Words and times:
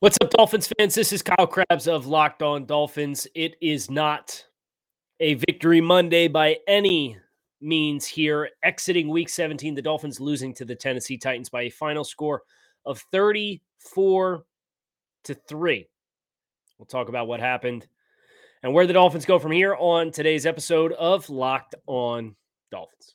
What's 0.00 0.18
up, 0.20 0.28
Dolphins 0.28 0.70
fans? 0.78 0.94
This 0.94 1.10
is 1.10 1.22
Kyle 1.22 1.46
Crabbs 1.46 1.88
of 1.88 2.06
Locked 2.06 2.42
On 2.42 2.66
Dolphins. 2.66 3.26
It 3.34 3.56
is 3.62 3.90
not 3.90 4.44
a 5.20 5.32
victory 5.32 5.80
Monday 5.80 6.28
by 6.28 6.58
any 6.68 7.16
means 7.62 8.04
here. 8.04 8.50
Exiting 8.62 9.08
week 9.08 9.30
17, 9.30 9.74
the 9.74 9.80
Dolphins 9.80 10.20
losing 10.20 10.52
to 10.52 10.66
the 10.66 10.74
Tennessee 10.74 11.16
Titans 11.16 11.48
by 11.48 11.62
a 11.62 11.70
final 11.70 12.04
score 12.04 12.42
of 12.84 13.02
34 13.10 14.44
to 15.24 15.34
3. 15.34 15.88
We'll 16.78 16.84
talk 16.84 17.08
about 17.08 17.26
what 17.26 17.40
happened 17.40 17.86
and 18.62 18.74
where 18.74 18.86
the 18.86 18.92
Dolphins 18.92 19.24
go 19.24 19.38
from 19.38 19.52
here 19.52 19.74
on 19.76 20.10
today's 20.10 20.44
episode 20.44 20.92
of 20.92 21.30
Locked 21.30 21.74
On 21.86 22.36
Dolphins. 22.70 23.14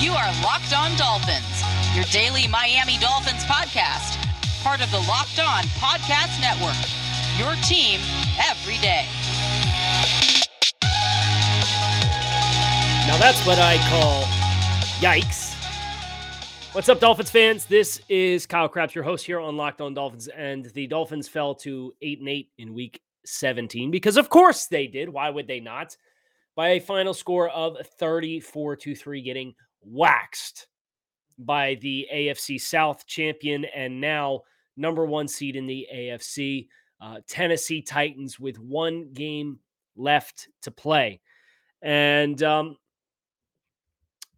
You 0.00 0.12
are 0.12 0.42
Locked 0.44 0.72
On 0.76 0.96
Dolphins 0.96 1.65
your 1.96 2.04
daily 2.12 2.46
Miami 2.46 2.98
Dolphins 2.98 3.42
podcast, 3.44 4.22
part 4.62 4.82
of 4.82 4.90
the 4.90 4.98
Locked 5.08 5.40
On 5.40 5.64
Podcast 5.80 6.38
Network. 6.42 6.76
Your 7.38 7.54
team 7.64 8.00
every 8.50 8.76
day. 8.82 9.06
Now 13.06 13.16
that's 13.16 13.46
what 13.46 13.58
I 13.58 13.78
call 13.88 14.24
yikes. 15.00 15.54
What's 16.74 16.90
up, 16.90 17.00
Dolphins 17.00 17.30
fans? 17.30 17.64
This 17.64 17.98
is 18.10 18.44
Kyle 18.44 18.68
Crabbs, 18.68 18.94
your 18.94 19.02
host 19.02 19.24
here 19.24 19.40
on 19.40 19.56
Locked 19.56 19.80
On 19.80 19.94
Dolphins, 19.94 20.28
and 20.28 20.66
the 20.66 20.86
Dolphins 20.86 21.28
fell 21.28 21.54
to 21.54 21.94
eight 22.02 22.18
and 22.18 22.28
eight 22.28 22.50
in 22.58 22.74
Week 22.74 23.00
17 23.24 23.90
because, 23.90 24.18
of 24.18 24.28
course, 24.28 24.66
they 24.66 24.86
did. 24.86 25.08
Why 25.08 25.30
would 25.30 25.48
they 25.48 25.60
not? 25.60 25.96
By 26.56 26.72
a 26.72 26.78
final 26.78 27.14
score 27.14 27.48
of 27.48 27.78
34 27.98 28.76
to 28.76 28.94
three, 28.94 29.22
getting 29.22 29.54
waxed 29.80 30.66
by 31.38 31.76
the 31.80 32.06
AFC 32.12 32.60
South 32.60 33.06
champion 33.06 33.64
and 33.74 34.00
now 34.00 34.42
number 34.76 35.04
one 35.04 35.28
seed 35.28 35.56
in 35.56 35.66
the 35.66 35.86
AFC, 35.94 36.68
uh, 37.00 37.18
Tennessee 37.28 37.82
Titans, 37.82 38.38
with 38.38 38.58
one 38.58 39.12
game 39.12 39.58
left 39.96 40.48
to 40.62 40.70
play. 40.70 41.20
And 41.82 42.42
um, 42.42 42.76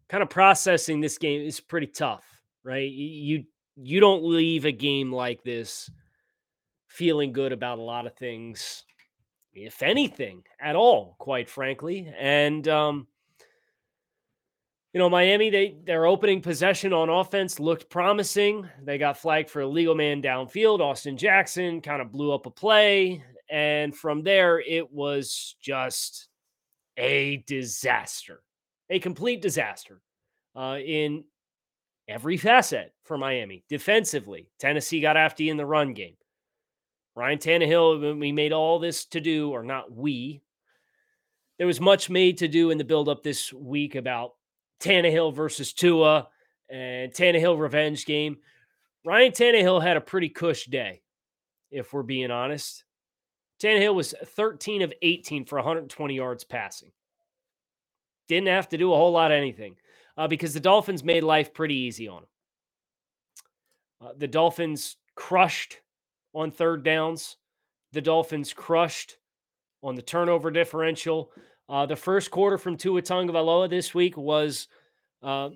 kind 0.08 0.22
of 0.22 0.30
processing 0.30 1.00
this 1.00 1.18
game 1.18 1.42
is 1.42 1.60
pretty 1.60 1.86
tough, 1.86 2.24
right? 2.64 2.90
You 2.90 3.44
you 3.76 4.00
don't 4.00 4.24
leave 4.24 4.64
a 4.64 4.72
game 4.72 5.12
like 5.12 5.42
this 5.44 5.88
feeling 6.88 7.32
good 7.32 7.52
about 7.52 7.78
a 7.78 7.82
lot 7.82 8.06
of 8.06 8.14
things, 8.16 8.82
if 9.52 9.82
anything 9.82 10.42
at 10.60 10.74
all, 10.74 11.14
quite 11.20 11.48
frankly. 11.48 12.12
And 12.18 12.66
um, 12.66 13.06
you 14.98 15.04
know, 15.04 15.10
Miami, 15.10 15.48
they 15.48 15.76
their 15.84 16.06
opening 16.06 16.40
possession 16.40 16.92
on 16.92 17.08
offense 17.08 17.60
looked 17.60 17.88
promising. 17.88 18.68
They 18.82 18.98
got 18.98 19.16
flagged 19.16 19.48
for 19.48 19.60
illegal 19.60 19.94
man 19.94 20.20
downfield. 20.20 20.80
Austin 20.80 21.16
Jackson 21.16 21.80
kind 21.80 22.02
of 22.02 22.10
blew 22.10 22.32
up 22.32 22.46
a 22.46 22.50
play. 22.50 23.22
And 23.48 23.94
from 23.94 24.24
there, 24.24 24.58
it 24.58 24.92
was 24.92 25.54
just 25.62 26.26
a 26.96 27.44
disaster, 27.46 28.42
a 28.90 28.98
complete 28.98 29.40
disaster 29.40 30.02
uh, 30.56 30.78
in 30.84 31.22
every 32.08 32.36
facet 32.36 32.92
for 33.04 33.16
Miami. 33.16 33.62
Defensively, 33.68 34.50
Tennessee 34.58 35.00
got 35.00 35.16
after 35.16 35.44
you 35.44 35.52
in 35.52 35.58
the 35.58 35.64
run 35.64 35.94
game. 35.94 36.16
Ryan 37.14 37.38
Tannehill, 37.38 38.18
we 38.18 38.32
made 38.32 38.52
all 38.52 38.80
this 38.80 39.04
to 39.04 39.20
do, 39.20 39.50
or 39.52 39.62
not 39.62 39.92
we. 39.92 40.42
There 41.58 41.68
was 41.68 41.80
much 41.80 42.10
made 42.10 42.38
to 42.38 42.48
do 42.48 42.70
in 42.70 42.78
the 42.78 42.84
buildup 42.84 43.22
this 43.22 43.52
week 43.52 43.94
about 43.94 44.32
Tannehill 44.80 45.34
versus 45.34 45.72
Tua 45.72 46.28
and 46.68 47.12
Tannehill 47.12 47.58
revenge 47.58 48.04
game. 48.06 48.38
Ryan 49.04 49.32
Tannehill 49.32 49.82
had 49.82 49.96
a 49.96 50.02
pretty 50.02 50.28
cush 50.28 50.66
day, 50.66 51.02
if 51.70 51.92
we're 51.92 52.02
being 52.02 52.30
honest. 52.30 52.84
Tannehill 53.60 53.94
was 53.94 54.14
13 54.24 54.82
of 54.82 54.92
18 55.02 55.44
for 55.44 55.56
120 55.56 56.14
yards 56.14 56.44
passing. 56.44 56.92
Didn't 58.28 58.48
have 58.48 58.68
to 58.68 58.78
do 58.78 58.92
a 58.92 58.96
whole 58.96 59.12
lot 59.12 59.30
of 59.30 59.36
anything 59.36 59.76
uh, 60.16 60.28
because 60.28 60.54
the 60.54 60.60
Dolphins 60.60 61.02
made 61.02 61.24
life 61.24 61.54
pretty 61.54 61.74
easy 61.74 62.08
on 62.08 62.22
him. 62.22 62.28
Uh, 64.00 64.12
the 64.16 64.28
Dolphins 64.28 64.96
crushed 65.14 65.80
on 66.34 66.50
third 66.50 66.84
downs. 66.84 67.36
The 67.92 68.00
Dolphins 68.00 68.52
crushed 68.52 69.16
on 69.82 69.94
the 69.94 70.02
turnover 70.02 70.50
differential. 70.50 71.32
Uh, 71.68 71.86
the 71.86 71.96
first 71.96 72.30
quarter 72.30 72.56
from 72.56 72.76
Tua 72.76 73.02
Tagovailoa 73.02 73.68
this 73.68 73.94
week 73.94 74.16
was 74.16 74.68
uh, 75.22 75.50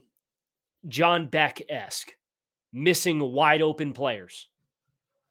John 0.89 1.27
Beck 1.27 1.62
esque, 1.71 2.12
missing 2.73 3.21
wide 3.21 3.62
open 3.62 3.93
players, 3.93 4.49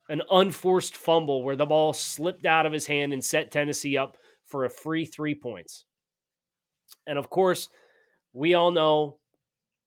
an 0.10 0.22
unforced 0.32 0.98
fumble 0.98 1.44
where 1.44 1.56
the 1.56 1.66
ball 1.66 1.94
slipped 1.94 2.46
out 2.46 2.66
of 2.66 2.74
his 2.74 2.88
hand 2.88 3.14
and 3.14 3.24
set 3.24 3.52
Tennessee 3.52 3.98
up 3.98 4.18
for 4.46 4.66
a 4.66 4.70
free 4.70 5.06
three 5.06 5.36
points. 5.36 5.86
And 7.06 7.20
of 7.20 7.30
course, 7.30 7.70
we 8.34 8.54
all 8.56 8.72
know 8.72 9.18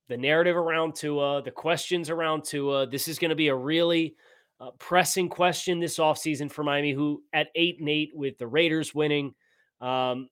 the 0.09 0.16
narrative 0.16 0.56
around 0.56 0.94
Tua, 0.94 1.43
the 1.43 1.50
questions 1.50 2.11
around 2.11 2.44
Tua. 2.44 2.87
This 2.87 3.09
is 3.09 3.19
going 3.19 3.31
to 3.31 3.34
be 3.34 3.49
a 3.49 3.55
really 3.55 4.15
uh, 4.61 4.71
pressing 4.78 5.28
question 5.28 5.81
this 5.81 5.99
offseason 5.99 6.50
for 6.50 6.62
Miami, 6.62 6.93
who 6.93 7.22
at 7.32 7.49
eight 7.55 7.81
and 7.81 7.88
eight 7.88 8.12
with 8.15 8.38
the 8.38 8.47
Raiders 8.47 8.94
winning. 8.94 9.34
Um, 9.81 10.28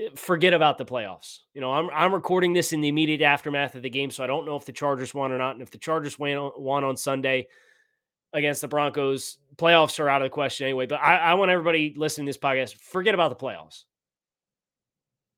Eh, 0.00 0.08
forget 0.16 0.54
about 0.54 0.78
the 0.78 0.84
playoffs. 0.84 1.40
You 1.52 1.60
know, 1.60 1.72
I'm 1.72 1.90
I'm 1.90 2.14
recording 2.14 2.52
this 2.52 2.72
in 2.72 2.80
the 2.80 2.88
immediate 2.88 3.22
aftermath 3.22 3.74
of 3.74 3.82
the 3.82 3.90
game, 3.90 4.10
so 4.10 4.24
I 4.24 4.26
don't 4.26 4.46
know 4.46 4.56
if 4.56 4.64
the 4.64 4.72
Chargers 4.72 5.14
won 5.14 5.32
or 5.32 5.38
not. 5.38 5.52
And 5.52 5.62
if 5.62 5.70
the 5.70 5.78
Chargers 5.78 6.18
won 6.18 6.32
on, 6.32 6.52
won 6.56 6.84
on 6.84 6.96
Sunday 6.96 7.46
against 8.32 8.60
the 8.60 8.68
Broncos, 8.68 9.38
playoffs 9.56 10.00
are 10.00 10.08
out 10.08 10.22
of 10.22 10.26
the 10.26 10.30
question 10.30 10.66
anyway. 10.66 10.86
But 10.86 11.00
I, 11.00 11.16
I 11.16 11.34
want 11.34 11.50
everybody 11.50 11.94
listening 11.96 12.26
to 12.26 12.30
this 12.30 12.38
podcast 12.38 12.74
forget 12.76 13.14
about 13.14 13.30
the 13.30 13.44
playoffs. 13.44 13.84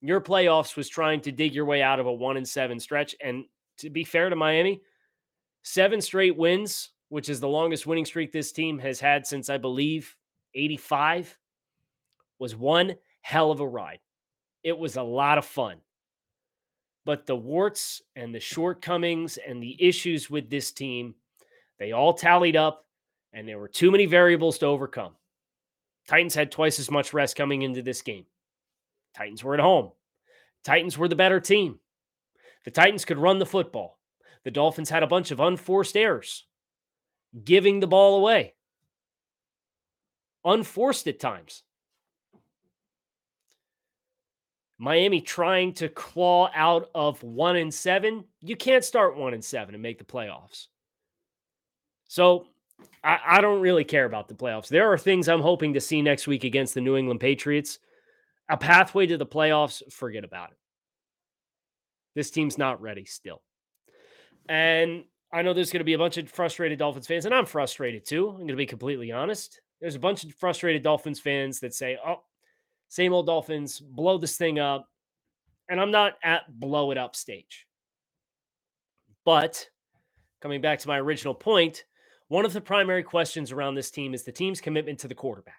Your 0.00 0.20
playoffs 0.20 0.76
was 0.76 0.88
trying 0.88 1.20
to 1.22 1.32
dig 1.32 1.54
your 1.54 1.64
way 1.64 1.82
out 1.82 2.00
of 2.00 2.06
a 2.06 2.12
one 2.12 2.36
and 2.36 2.48
seven 2.48 2.80
stretch, 2.80 3.14
and 3.22 3.44
to 3.78 3.90
be 3.90 4.04
fair 4.04 4.30
to 4.30 4.36
Miami, 4.36 4.80
seven 5.62 6.00
straight 6.00 6.36
wins, 6.36 6.90
which 7.10 7.28
is 7.28 7.40
the 7.40 7.48
longest 7.48 7.86
winning 7.86 8.06
streak 8.06 8.32
this 8.32 8.52
team 8.52 8.78
has 8.78 9.00
had 9.00 9.26
since 9.26 9.50
I 9.50 9.58
believe 9.58 10.16
'85, 10.54 11.36
was 12.38 12.56
one 12.56 12.94
hell 13.20 13.50
of 13.50 13.60
a 13.60 13.66
ride. 13.66 13.98
It 14.66 14.76
was 14.76 14.96
a 14.96 15.02
lot 15.02 15.38
of 15.38 15.46
fun. 15.46 15.76
But 17.04 17.24
the 17.24 17.36
warts 17.36 18.02
and 18.16 18.34
the 18.34 18.40
shortcomings 18.40 19.38
and 19.38 19.62
the 19.62 19.76
issues 19.80 20.28
with 20.28 20.50
this 20.50 20.72
team, 20.72 21.14
they 21.78 21.92
all 21.92 22.12
tallied 22.12 22.56
up, 22.56 22.84
and 23.32 23.46
there 23.46 23.60
were 23.60 23.68
too 23.68 23.92
many 23.92 24.06
variables 24.06 24.58
to 24.58 24.66
overcome. 24.66 25.12
Titans 26.08 26.34
had 26.34 26.50
twice 26.50 26.80
as 26.80 26.90
much 26.90 27.12
rest 27.12 27.36
coming 27.36 27.62
into 27.62 27.80
this 27.80 28.02
game. 28.02 28.26
Titans 29.16 29.44
were 29.44 29.54
at 29.54 29.60
home. 29.60 29.92
Titans 30.64 30.98
were 30.98 31.06
the 31.06 31.14
better 31.14 31.38
team. 31.38 31.78
The 32.64 32.72
Titans 32.72 33.04
could 33.04 33.18
run 33.18 33.38
the 33.38 33.46
football. 33.46 34.00
The 34.42 34.50
Dolphins 34.50 34.90
had 34.90 35.04
a 35.04 35.06
bunch 35.06 35.30
of 35.30 35.38
unforced 35.38 35.96
errors, 35.96 36.44
giving 37.44 37.78
the 37.78 37.86
ball 37.86 38.18
away. 38.18 38.54
Unforced 40.44 41.06
at 41.06 41.20
times. 41.20 41.62
Miami 44.78 45.20
trying 45.20 45.72
to 45.74 45.88
claw 45.88 46.50
out 46.54 46.90
of 46.94 47.22
one 47.22 47.56
and 47.56 47.72
seven. 47.72 48.24
You 48.42 48.56
can't 48.56 48.84
start 48.84 49.16
one 49.16 49.32
and 49.32 49.44
seven 49.44 49.74
and 49.74 49.82
make 49.82 49.98
the 49.98 50.04
playoffs. 50.04 50.66
So 52.08 52.46
I, 53.02 53.18
I, 53.26 53.40
don't 53.40 53.60
really 53.60 53.84
care 53.84 54.04
about 54.04 54.28
the 54.28 54.34
playoffs. 54.34 54.68
There 54.68 54.92
are 54.92 54.98
things 54.98 55.28
I'm 55.28 55.40
hoping 55.40 55.74
to 55.74 55.80
see 55.80 56.02
next 56.02 56.26
week 56.26 56.44
against 56.44 56.74
the 56.74 56.80
New 56.80 56.96
England 56.96 57.20
Patriots. 57.20 57.78
A 58.48 58.56
pathway 58.56 59.06
to 59.06 59.16
the 59.16 59.26
playoffs, 59.26 59.82
forget 59.92 60.24
about 60.24 60.50
it. 60.50 60.56
This 62.14 62.30
team's 62.30 62.58
not 62.58 62.80
ready 62.80 63.04
still. 63.04 63.42
And 64.48 65.04
I 65.32 65.42
know 65.42 65.52
there's 65.52 65.72
going 65.72 65.80
to 65.80 65.84
be 65.84 65.94
a 65.94 65.98
bunch 65.98 66.16
of 66.16 66.30
frustrated 66.30 66.78
Dolphins 66.78 67.06
fans, 67.06 67.26
and 67.26 67.34
I'm 67.34 67.46
frustrated 67.46 68.04
too. 68.04 68.28
I'm 68.28 68.36
going 68.36 68.48
to 68.48 68.56
be 68.56 68.66
completely 68.66 69.10
honest. 69.10 69.60
There's 69.80 69.96
a 69.96 70.00
bunch 70.00 70.24
of 70.24 70.32
frustrated 70.34 70.82
Dolphins 70.82 71.18
fans 71.18 71.60
that 71.60 71.74
say, 71.74 71.98
oh, 72.06 72.22
same 72.88 73.12
old 73.12 73.26
Dolphins, 73.26 73.80
blow 73.80 74.18
this 74.18 74.36
thing 74.36 74.58
up. 74.58 74.88
And 75.68 75.80
I'm 75.80 75.90
not 75.90 76.14
at 76.22 76.42
blow 76.48 76.92
it 76.92 76.98
up 76.98 77.16
stage. 77.16 77.66
But 79.24 79.68
coming 80.40 80.60
back 80.60 80.78
to 80.80 80.88
my 80.88 81.00
original 81.00 81.34
point, 81.34 81.84
one 82.28 82.44
of 82.44 82.52
the 82.52 82.60
primary 82.60 83.02
questions 83.02 83.52
around 83.52 83.74
this 83.74 83.90
team 83.90 84.14
is 84.14 84.22
the 84.22 84.32
team's 84.32 84.60
commitment 84.60 85.00
to 85.00 85.08
the 85.08 85.14
quarterback. 85.14 85.54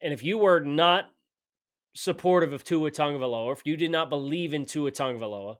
And 0.00 0.12
if 0.12 0.22
you 0.22 0.38
were 0.38 0.60
not 0.60 1.06
supportive 1.94 2.52
of 2.52 2.62
Tua 2.62 2.90
Tagovailoa, 2.90 3.52
if 3.52 3.62
you 3.64 3.76
did 3.76 3.90
not 3.90 4.10
believe 4.10 4.54
in 4.54 4.64
Tua 4.64 4.92
Tagovailoa, 4.92 5.56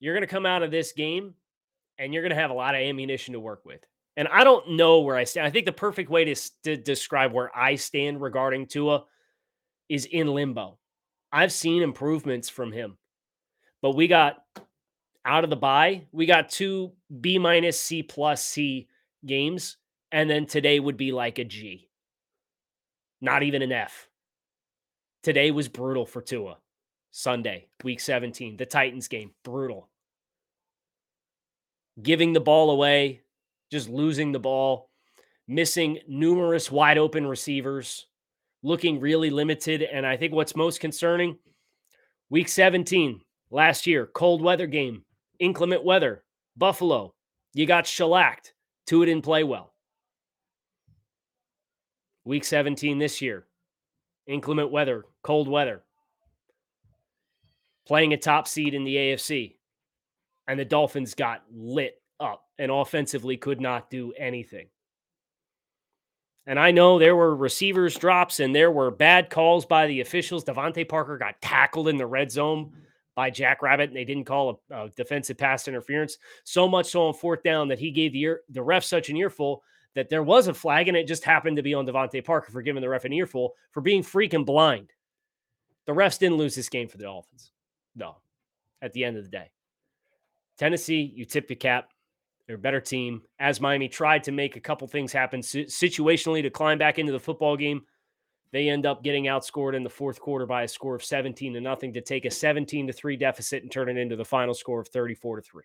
you're 0.00 0.14
going 0.14 0.26
to 0.26 0.34
come 0.34 0.46
out 0.46 0.64
of 0.64 0.72
this 0.72 0.92
game 0.92 1.34
and 1.98 2.12
you're 2.12 2.22
going 2.22 2.34
to 2.34 2.40
have 2.40 2.50
a 2.50 2.54
lot 2.54 2.74
of 2.74 2.80
ammunition 2.80 3.34
to 3.34 3.40
work 3.40 3.64
with. 3.64 3.84
And 4.16 4.26
I 4.28 4.42
don't 4.42 4.70
know 4.70 5.00
where 5.00 5.16
I 5.16 5.24
stand. 5.24 5.46
I 5.46 5.50
think 5.50 5.66
the 5.66 5.72
perfect 5.72 6.10
way 6.10 6.24
to, 6.24 6.34
to 6.64 6.76
describe 6.76 7.32
where 7.32 7.56
I 7.56 7.76
stand 7.76 8.20
regarding 8.20 8.66
Tua 8.66 9.04
is 9.90 10.06
in 10.06 10.28
limbo. 10.28 10.78
I've 11.30 11.52
seen 11.52 11.82
improvements 11.82 12.48
from 12.48 12.72
him, 12.72 12.96
but 13.82 13.94
we 13.94 14.08
got 14.08 14.42
out 15.26 15.44
of 15.44 15.50
the 15.50 15.56
bye, 15.56 16.06
we 16.12 16.24
got 16.24 16.48
two 16.48 16.92
B 17.20 17.38
minus 17.38 17.78
C 17.78 18.02
plus 18.02 18.42
C 18.42 18.88
games. 19.26 19.76
And 20.12 20.28
then 20.28 20.46
today 20.46 20.80
would 20.80 20.96
be 20.96 21.12
like 21.12 21.38
a 21.38 21.44
G, 21.44 21.88
not 23.20 23.44
even 23.44 23.62
an 23.62 23.70
F. 23.70 24.08
Today 25.22 25.52
was 25.52 25.68
brutal 25.68 26.04
for 26.04 26.20
Tua. 26.20 26.56
Sunday, 27.12 27.68
week 27.84 28.00
17, 28.00 28.56
the 28.56 28.66
Titans 28.66 29.06
game, 29.06 29.32
brutal. 29.44 29.88
Giving 32.02 32.32
the 32.32 32.40
ball 32.40 32.70
away, 32.70 33.22
just 33.70 33.88
losing 33.88 34.32
the 34.32 34.40
ball, 34.40 34.90
missing 35.46 35.98
numerous 36.08 36.72
wide 36.72 36.98
open 36.98 37.26
receivers, 37.26 38.06
looking 38.62 39.00
really 39.00 39.30
limited. 39.30 39.82
And 39.82 40.06
I 40.06 40.16
think 40.16 40.32
what's 40.32 40.56
most 40.56 40.80
concerning, 40.80 41.38
week 42.28 42.48
17, 42.48 43.20
last 43.50 43.86
year, 43.86 44.06
cold 44.06 44.42
weather 44.42 44.66
game, 44.66 45.04
inclement 45.38 45.84
weather, 45.84 46.24
Buffalo, 46.56 47.14
you 47.54 47.66
got 47.66 47.86
shellacked. 47.86 48.52
Tua 48.86 49.06
didn't 49.06 49.24
play 49.24 49.44
well. 49.44 49.72
Week 52.24 52.44
17 52.44 52.98
this 52.98 53.22
year, 53.22 53.46
inclement 54.26 54.70
weather, 54.70 55.04
cold 55.22 55.48
weather, 55.48 55.82
playing 57.86 58.12
a 58.12 58.16
top 58.16 58.46
seed 58.46 58.74
in 58.74 58.84
the 58.84 58.96
AFC. 58.96 59.56
And 60.46 60.58
the 60.58 60.64
Dolphins 60.64 61.14
got 61.14 61.44
lit 61.52 62.00
up 62.18 62.42
and 62.58 62.70
offensively 62.70 63.36
could 63.36 63.60
not 63.60 63.88
do 63.88 64.12
anything. 64.18 64.66
And 66.46 66.58
I 66.58 66.70
know 66.70 66.98
there 66.98 67.16
were 67.16 67.36
receivers 67.36 67.96
drops 67.96 68.40
and 68.40 68.54
there 68.54 68.70
were 68.70 68.90
bad 68.90 69.30
calls 69.30 69.66
by 69.66 69.86
the 69.86 70.00
officials. 70.00 70.44
DeVante 70.44 70.88
Parker 70.88 71.18
got 71.18 71.40
tackled 71.40 71.88
in 71.88 71.96
the 71.96 72.06
red 72.06 72.30
zone 72.32 72.72
by 73.14 73.30
Jack 73.30 73.62
Rabbit 73.62 73.90
and 73.90 73.96
they 73.96 74.04
didn't 74.04 74.24
call 74.24 74.62
a, 74.70 74.84
a 74.84 74.88
defensive 74.90 75.36
pass 75.36 75.68
interference. 75.68 76.16
So 76.44 76.66
much 76.66 76.86
so 76.86 77.06
on 77.06 77.14
fourth 77.14 77.42
down 77.42 77.68
that 77.68 77.78
he 77.78 77.90
gave 77.90 78.12
the 78.12 78.22
ear, 78.22 78.40
the 78.48 78.62
ref 78.62 78.84
such 78.84 79.10
an 79.10 79.16
earful 79.16 79.62
that 79.94 80.08
there 80.08 80.22
was 80.22 80.48
a 80.48 80.54
flag 80.54 80.88
and 80.88 80.96
it 80.96 81.06
just 81.06 81.24
happened 81.24 81.56
to 81.56 81.62
be 81.62 81.74
on 81.74 81.86
DeVante 81.86 82.24
Parker 82.24 82.50
for 82.50 82.62
giving 82.62 82.80
the 82.80 82.88
ref 82.88 83.04
an 83.04 83.12
earful 83.12 83.54
for 83.72 83.80
being 83.80 84.02
freaking 84.02 84.46
blind. 84.46 84.90
The 85.86 85.92
refs 85.92 86.18
didn't 86.18 86.38
lose 86.38 86.54
this 86.54 86.68
game 86.68 86.88
for 86.88 86.98
the 86.98 87.04
Dolphins. 87.04 87.52
No, 87.96 88.16
at 88.80 88.92
the 88.92 89.04
end 89.04 89.16
of 89.16 89.24
the 89.24 89.30
day. 89.30 89.50
Tennessee, 90.58 91.12
you 91.14 91.24
tip 91.24 91.50
your 91.50 91.56
cap. 91.56 91.90
They're 92.50 92.56
a 92.56 92.58
better 92.58 92.80
team. 92.80 93.22
As 93.38 93.60
Miami 93.60 93.88
tried 93.88 94.24
to 94.24 94.32
make 94.32 94.56
a 94.56 94.60
couple 94.60 94.88
things 94.88 95.12
happen 95.12 95.38
situationally 95.38 96.42
to 96.42 96.50
climb 96.50 96.78
back 96.78 96.98
into 96.98 97.12
the 97.12 97.20
football 97.20 97.56
game, 97.56 97.82
they 98.50 98.68
end 98.68 98.86
up 98.86 99.04
getting 99.04 99.26
outscored 99.26 99.76
in 99.76 99.84
the 99.84 99.88
fourth 99.88 100.18
quarter 100.18 100.46
by 100.46 100.64
a 100.64 100.68
score 100.68 100.96
of 100.96 101.04
17 101.04 101.54
to 101.54 101.60
nothing 101.60 101.92
to 101.92 102.00
take 102.00 102.24
a 102.24 102.30
17 102.30 102.88
to 102.88 102.92
3 102.92 103.16
deficit 103.16 103.62
and 103.62 103.70
turn 103.70 103.88
it 103.88 103.96
into 103.96 104.16
the 104.16 104.24
final 104.24 104.52
score 104.52 104.80
of 104.80 104.88
34 104.88 105.36
to 105.36 105.42
3. 105.42 105.62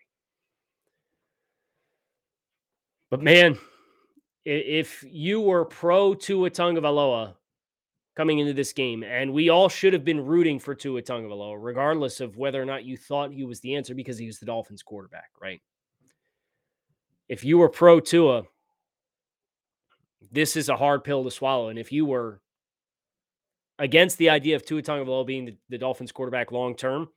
But 3.10 3.20
man, 3.20 3.58
if 4.44 5.04
you 5.10 5.40
were 5.40 5.64
pro 5.64 6.14
Tua 6.14 6.50
Tagovailoa 6.50 7.34
coming 8.14 8.38
into 8.38 8.52
this 8.52 8.72
game, 8.72 9.02
and 9.02 9.32
we 9.32 9.48
all 9.48 9.68
should 9.68 9.92
have 9.92 10.04
been 10.04 10.24
rooting 10.24 10.60
for 10.60 10.76
Tua 10.76 11.02
Tagovailoa, 11.02 11.56
regardless 11.58 12.20
of 12.20 12.36
whether 12.36 12.62
or 12.62 12.64
not 12.64 12.84
you 12.84 12.96
thought 12.96 13.32
he 13.32 13.44
was 13.44 13.58
the 13.58 13.74
answer 13.74 13.92
because 13.92 14.18
he 14.18 14.26
was 14.26 14.38
the 14.38 14.46
Dolphins 14.46 14.84
quarterback, 14.84 15.30
right? 15.42 15.60
If 17.28 17.44
you 17.44 17.58
were 17.58 17.68
pro 17.68 18.00
Tua, 18.00 18.44
this 20.30 20.56
is 20.56 20.68
a 20.68 20.76
hard 20.76 21.04
pill 21.04 21.24
to 21.24 21.30
swallow. 21.30 21.68
And 21.68 21.78
if 21.78 21.92
you 21.92 22.06
were 22.06 22.40
against 23.78 24.18
the 24.18 24.30
idea 24.30 24.56
of 24.56 24.64
Tua 24.64 24.82
Tagovailoa 24.82 25.26
being 25.26 25.44
the, 25.46 25.56
the 25.68 25.78
Dolphins 25.78 26.12
quarterback 26.12 26.52
long 26.52 26.74
term, 26.74 27.08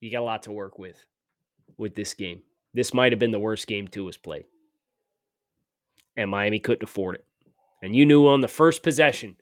you 0.00 0.10
got 0.10 0.20
a 0.20 0.24
lot 0.24 0.42
to 0.44 0.52
work 0.52 0.78
with 0.78 1.04
with 1.76 1.94
this 1.94 2.14
game. 2.14 2.42
This 2.74 2.94
might 2.94 3.12
have 3.12 3.18
been 3.18 3.30
the 3.32 3.38
worst 3.38 3.66
game 3.66 3.88
Tua's 3.88 4.16
played. 4.16 4.44
And 6.16 6.30
Miami 6.30 6.60
couldn't 6.60 6.82
afford 6.82 7.16
it. 7.16 7.24
And 7.82 7.96
you 7.96 8.04
knew 8.04 8.28
on 8.28 8.40
the 8.40 8.48
first 8.48 8.82
possession 8.82 9.36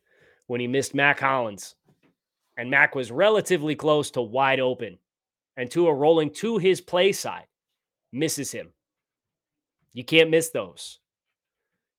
when 0.47 0.61
he 0.61 0.67
missed 0.67 0.95
Mack 0.95 1.21
Hollins, 1.21 1.75
and 2.57 2.71
Mack 2.71 2.95
was 2.95 3.11
relatively 3.11 3.75
close 3.75 4.11
to 4.13 4.23
wide 4.23 4.61
open, 4.61 4.99
and 5.57 5.71
Tua 5.71 5.93
rolling 5.93 6.31
to 6.35 6.59
his 6.59 6.81
play 6.81 7.13
side, 7.13 7.47
misses 8.13 8.53
him. 8.53 8.69
You 9.93 10.05
can't 10.05 10.31
miss 10.31 10.51
those. 10.51 11.01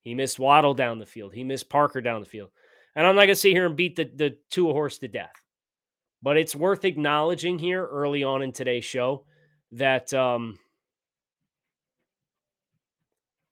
He 0.02 0.16
missed 0.16 0.40
Waddle 0.40 0.74
down 0.74 1.00
the 1.00 1.06
field. 1.06 1.34
He 1.34 1.44
missed 1.44 1.70
Parker 1.70 2.02
down 2.02 2.22
the 2.22 2.26
field. 2.26 2.50
And 2.96 3.06
I'm 3.06 3.16
not 3.16 3.22
going 3.22 3.30
to 3.30 3.36
sit 3.36 3.52
here 3.52 3.66
and 3.66 3.76
beat 3.76 3.96
the, 3.96 4.10
the 4.16 4.38
Tua 4.50 4.74
horse 4.74 4.98
to 5.00 5.08
death. 5.08 5.34
But 6.22 6.38
it's 6.38 6.56
worth 6.56 6.86
acknowledging 6.86 7.60
here 7.60 7.86
early 7.86 8.24
on 8.24 8.42
in 8.42 8.52
today's 8.52 8.86
show 8.86 9.26
that 9.74 10.14
um, 10.14 10.58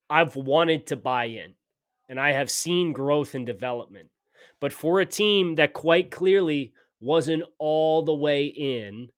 I've 0.09 0.35
wanted 0.35 0.87
to 0.87 0.95
buy 0.95 1.25
in 1.25 1.53
and 2.09 2.19
I 2.19 2.31
have 2.31 2.49
seen 2.49 2.93
growth 2.93 3.35
and 3.35 3.45
development. 3.45 4.09
But 4.59 4.73
for 4.73 4.99
a 4.99 5.05
team 5.05 5.55
that 5.55 5.73
quite 5.73 6.09
clearly 6.11 6.73
wasn't 6.99 7.43
all 7.57 8.01
the 8.03 8.13
way 8.13 8.45
in, 8.45 9.09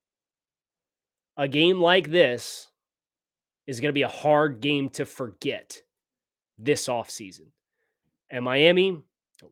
a 1.38 1.48
game 1.48 1.80
like 1.80 2.10
this 2.10 2.69
is 3.70 3.80
going 3.80 3.90
to 3.90 3.94
be 3.94 4.02
a 4.02 4.08
hard 4.08 4.62
game 4.62 4.90
to 4.90 5.06
forget 5.06 5.80
this 6.58 6.88
offseason. 6.88 7.46
And 8.32 8.44
Miami 8.44 8.98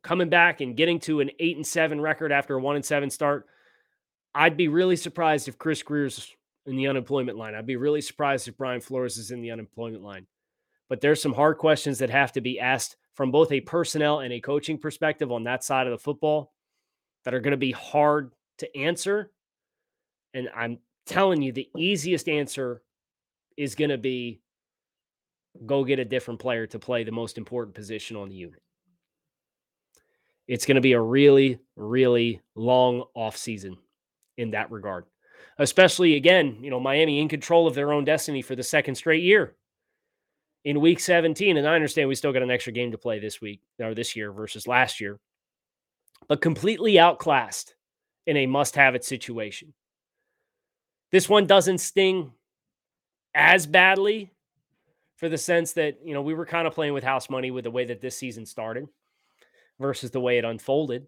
coming 0.02 0.28
back 0.28 0.60
and 0.60 0.76
getting 0.76 1.00
to 1.02 1.20
an 1.20 1.30
8 1.40 1.58
and 1.58 1.68
7 1.68 2.02
record 2.02 2.32
after 2.32 2.56
a 2.56 2.60
1 2.60 2.78
and 2.78 2.84
7 2.84 3.12
start. 3.12 3.46
I'd 4.34 4.58
be 4.58 4.70
really 4.70 4.96
surprised 4.96 5.48
if 5.48 5.60
Chris 5.60 5.84
Grier's 5.84 6.36
in 6.66 6.76
the 6.76 6.88
unemployment 6.88 7.38
line. 7.38 7.54
I'd 7.54 7.68
be 7.68 7.76
really 7.76 8.02
surprised 8.02 8.48
if 8.48 8.58
Brian 8.58 8.82
Flores 8.82 9.20
is 9.20 9.30
in 9.30 9.40
the 9.40 9.52
unemployment 9.52 10.04
line. 10.04 10.26
But 10.90 11.00
there's 11.00 11.22
some 11.22 11.34
hard 11.34 11.60
questions 11.60 12.00
that 12.00 12.10
have 12.10 12.32
to 12.32 12.42
be 12.42 12.60
asked 12.60 12.96
from 13.14 13.30
both 13.30 13.52
a 13.52 13.62
personnel 13.62 14.22
and 14.22 14.34
a 14.34 14.42
coaching 14.42 14.80
perspective 14.80 15.32
on 15.32 15.44
that 15.44 15.64
side 15.64 15.86
of 15.86 15.92
the 15.92 16.04
football 16.04 16.54
that 17.24 17.36
are 17.36 17.40
going 17.40 17.52
to 17.52 17.58
be 17.58 17.72
hard 17.72 18.34
to 18.58 18.78
answer. 18.78 19.32
And 20.34 20.50
I'm 20.56 20.80
telling 21.06 21.44
you, 21.44 21.52
the 21.52 21.70
easiest 21.78 22.28
answer 22.28 22.82
is 23.58 23.76
going 23.76 23.90
to 23.90 23.98
be 23.98 24.40
go 25.66 25.84
get 25.84 26.00
a 26.00 26.06
different 26.06 26.40
player 26.40 26.68
to 26.68 26.80
play 26.80 27.04
the 27.04 27.12
most 27.12 27.38
important 27.38 27.76
position 27.76 28.16
on 28.16 28.30
the 28.30 28.36
unit. 28.36 28.62
It's 30.48 30.66
going 30.66 30.76
to 30.76 30.82
be 30.82 30.94
a 30.94 31.02
really, 31.02 31.60
really 31.76 32.42
long 32.56 33.04
offseason 33.16 33.78
in 34.38 34.52
that 34.52 34.72
regard. 34.72 35.06
Especially 35.58 36.16
again, 36.16 36.58
you 36.62 36.70
know, 36.70 36.80
Miami 36.80 37.20
in 37.20 37.28
control 37.28 37.68
of 37.68 37.76
their 37.76 37.92
own 37.92 38.06
destiny 38.06 38.42
for 38.42 38.56
the 38.56 38.64
second 38.64 38.96
straight 38.96 39.24
year 39.24 39.56
in 40.64 40.80
week 40.80 41.00
17. 41.00 41.58
And 41.58 41.68
I 41.68 41.76
understand 41.76 42.08
we 42.08 42.16
still 42.16 42.34
got 42.34 42.44
an 42.44 42.52
extra 42.52 42.72
game 42.72 42.92
to 42.92 42.98
play 42.98 43.20
this 43.20 43.42
week 43.42 43.62
or 43.80 43.94
this 43.94 44.16
year 44.16 44.32
versus 44.32 44.68
last 44.68 45.02
year, 45.02 45.20
but 46.30 46.42
completely 46.42 47.00
outclassed 47.00 47.76
in 48.26 48.38
a 48.38 48.46
must 48.46 48.76
have 48.76 48.94
it 48.94 49.04
situation. 49.04 49.74
This 51.12 51.28
one 51.28 51.48
doesn't 51.48 51.80
sting 51.80 52.32
as 53.38 53.68
badly 53.68 54.32
for 55.16 55.30
the 55.30 55.38
sense 55.38 55.74
that, 55.74 56.00
you 56.04 56.14
know, 56.14 56.22
we 56.22 56.34
were 56.34 56.46
kind 56.46 56.68
of 56.68 56.74
playing 56.74 56.94
with 56.94 57.04
house 57.04 57.30
money 57.30 57.52
with 57.52 57.64
the 57.64 57.72
way 57.72 57.86
that 57.86 58.02
this 58.02 58.18
season 58.18 58.46
started 58.46 58.88
versus 59.80 60.12
the 60.12 60.20
way 60.20 60.40
it 60.40 60.46
unfolded 60.46 61.08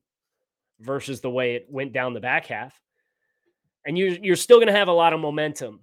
versus 0.79 1.21
the 1.21 1.29
way 1.29 1.55
it 1.55 1.65
went 1.69 1.91
down 1.91 2.13
the 2.13 2.19
back 2.19 2.45
half. 2.45 2.79
And 3.85 3.97
you're, 3.97 4.15
you're 4.21 4.35
still 4.35 4.57
going 4.57 4.67
to 4.67 4.73
have 4.73 4.87
a 4.87 4.93
lot 4.93 5.13
of 5.13 5.19
momentum 5.19 5.81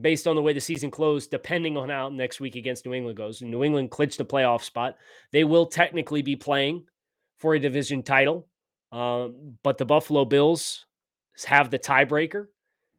based 0.00 0.28
on 0.28 0.36
the 0.36 0.42
way 0.42 0.52
the 0.52 0.60
season 0.60 0.90
closed, 0.90 1.30
depending 1.30 1.76
on 1.76 1.88
how 1.88 2.08
next 2.08 2.38
week 2.38 2.54
against 2.54 2.86
New 2.86 2.94
England 2.94 3.16
goes. 3.16 3.42
New 3.42 3.64
England 3.64 3.90
clinched 3.90 4.20
a 4.20 4.24
playoff 4.24 4.62
spot. 4.62 4.96
They 5.32 5.42
will 5.42 5.66
technically 5.66 6.22
be 6.22 6.36
playing 6.36 6.84
for 7.38 7.54
a 7.54 7.58
division 7.58 8.02
title, 8.04 8.46
um, 8.92 9.56
but 9.64 9.78
the 9.78 9.84
Buffalo 9.84 10.24
Bills 10.24 10.86
have 11.44 11.70
the 11.70 11.78
tiebreaker, 11.78 12.46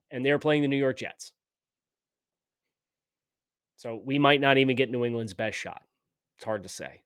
and 0.10 0.25
they're 0.25 0.39
playing 0.39 0.63
the 0.63 0.68
New 0.68 0.77
York 0.77 0.98
Jets. 0.98 1.32
So 3.81 4.00
we 4.05 4.19
might 4.19 4.39
not 4.39 4.59
even 4.59 4.75
get 4.75 4.91
New 4.91 5.05
England's 5.05 5.33
best 5.33 5.57
shot. 5.57 5.81
It's 6.38 6.45
hard 6.45 6.61
to 6.61 6.69
say. 6.69 7.01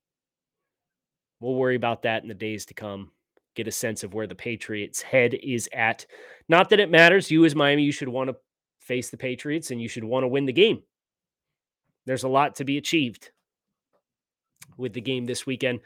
We'll 1.40 1.56
worry 1.56 1.78
about 1.78 2.02
that 2.02 2.22
in 2.22 2.28
the 2.28 2.34
days 2.34 2.66
to 2.66 2.74
come. 2.74 3.12
Get 3.56 3.70
a 3.70 3.72
sense 3.72 4.04
of 4.04 4.14
where 4.14 4.28
the 4.28 4.36
Patriots' 4.36 5.02
head 5.02 5.36
is 5.36 5.70
at. 5.72 6.06
Not 6.50 6.70
that 6.72 6.82
it 6.82 6.92
matters. 6.92 7.32
You, 7.32 7.46
as 7.46 7.56
Miami, 7.56 7.84
you 7.84 7.94
should 7.94 8.10
want 8.10 8.30
to 8.30 8.36
face 8.82 9.10
the 9.10 9.16
Patriots 9.16 9.72
and 9.72 9.82
you 9.82 9.88
should 9.88 10.04
want 10.04 10.26
to 10.26 10.28
win 10.28 10.46
the 10.46 10.52
game. 10.52 10.84
There's 12.06 12.24
a 12.24 12.28
lot 12.28 12.56
to 12.56 12.66
be 12.66 12.78
achieved 12.78 13.32
with 14.76 14.92
the 14.92 15.00
game 15.00 15.24
this 15.24 15.46
weekend 15.46 15.80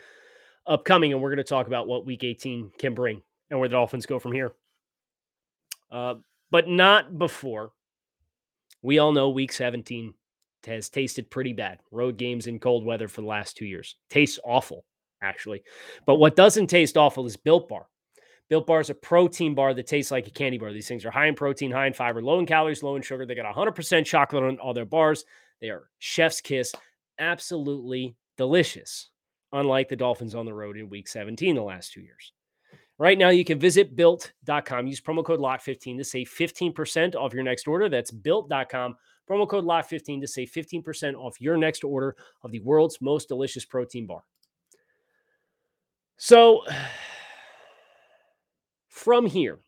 upcoming, 0.65 1.13
and 1.13 1.21
we're 1.21 1.29
going 1.29 1.37
to 1.37 1.43
talk 1.43 1.67
about 1.67 1.87
what 1.87 2.07
Week 2.07 2.23
18 2.23 2.71
can 2.79 2.95
bring 2.95 3.21
and 3.51 3.59
where 3.59 3.69
the 3.69 3.73
Dolphins 3.73 4.07
go 4.07 4.17
from 4.17 4.31
here. 4.31 4.53
Uh, 5.91 6.15
but 6.49 6.67
not 6.67 7.19
before. 7.19 7.73
We 8.81 8.97
all 8.97 9.11
know 9.11 9.29
Week 9.29 9.51
17 9.51 10.15
has 10.65 10.89
tasted 10.89 11.29
pretty 11.29 11.53
bad. 11.53 11.79
Road 11.91 12.17
games 12.17 12.47
in 12.47 12.59
cold 12.59 12.85
weather 12.85 13.07
for 13.07 13.21
the 13.21 13.27
last 13.27 13.57
two 13.57 13.65
years 13.65 13.95
tastes 14.09 14.39
awful, 14.43 14.85
actually. 15.21 15.63
But 16.05 16.15
what 16.15 16.35
doesn't 16.35 16.67
taste 16.67 16.97
awful 16.97 17.25
is 17.25 17.37
Built 17.37 17.69
Bar. 17.69 17.87
Built 18.49 18.65
Bar 18.65 18.81
is 18.81 18.89
a 18.89 18.95
protein 18.95 19.53
bar 19.53 19.73
that 19.73 19.87
tastes 19.87 20.11
like 20.11 20.27
a 20.27 20.31
candy 20.31 20.57
bar. 20.57 20.73
These 20.73 20.87
things 20.87 21.05
are 21.05 21.11
high 21.11 21.27
in 21.27 21.35
protein, 21.35 21.71
high 21.71 21.87
in 21.87 21.93
fiber, 21.93 22.21
low 22.21 22.39
in 22.39 22.45
calories, 22.45 22.81
low 22.81 22.95
in 22.95 23.01
sugar. 23.01 23.25
They 23.25 23.35
got 23.35 23.53
100% 23.53 24.05
chocolate 24.05 24.43
on 24.43 24.57
all 24.57 24.73
their 24.73 24.85
bars. 24.85 25.23
They 25.61 25.69
are 25.69 25.89
chef's 25.99 26.41
kiss, 26.41 26.73
absolutely 27.19 28.15
delicious, 28.37 29.09
unlike 29.51 29.87
the 29.87 29.95
Dolphins 29.95 30.33
on 30.33 30.45
the 30.45 30.53
road 30.53 30.77
in 30.77 30.89
week 30.89 31.07
17 31.07 31.55
the 31.55 31.61
last 31.61 31.93
two 31.93 32.01
years. 32.01 32.33
Right 32.97 33.17
now, 33.17 33.29
you 33.29 33.45
can 33.45 33.59
visit 33.59 33.95
built.com. 33.95 34.87
Use 34.87 34.99
promo 34.99 35.23
code 35.23 35.39
LOCK15 35.39 35.97
to 35.97 36.03
save 36.03 36.29
15% 36.29 37.15
off 37.15 37.33
your 37.33 37.43
next 37.43 37.67
order. 37.67 37.87
That's 37.87 38.11
built.com. 38.11 38.95
Promo 39.29 39.47
code 39.47 39.65
LOCK15 39.65 40.21
to 40.21 40.27
save 40.27 40.51
15% 40.51 41.15
off 41.15 41.39
your 41.39 41.55
next 41.55 41.83
order 41.83 42.15
of 42.43 42.51
the 42.51 42.59
world's 42.61 42.99
most 42.99 43.27
delicious 43.27 43.63
protein 43.63 44.07
bar. 44.07 44.23
So, 46.17 46.63
from 48.87 49.25
here, 49.25 49.59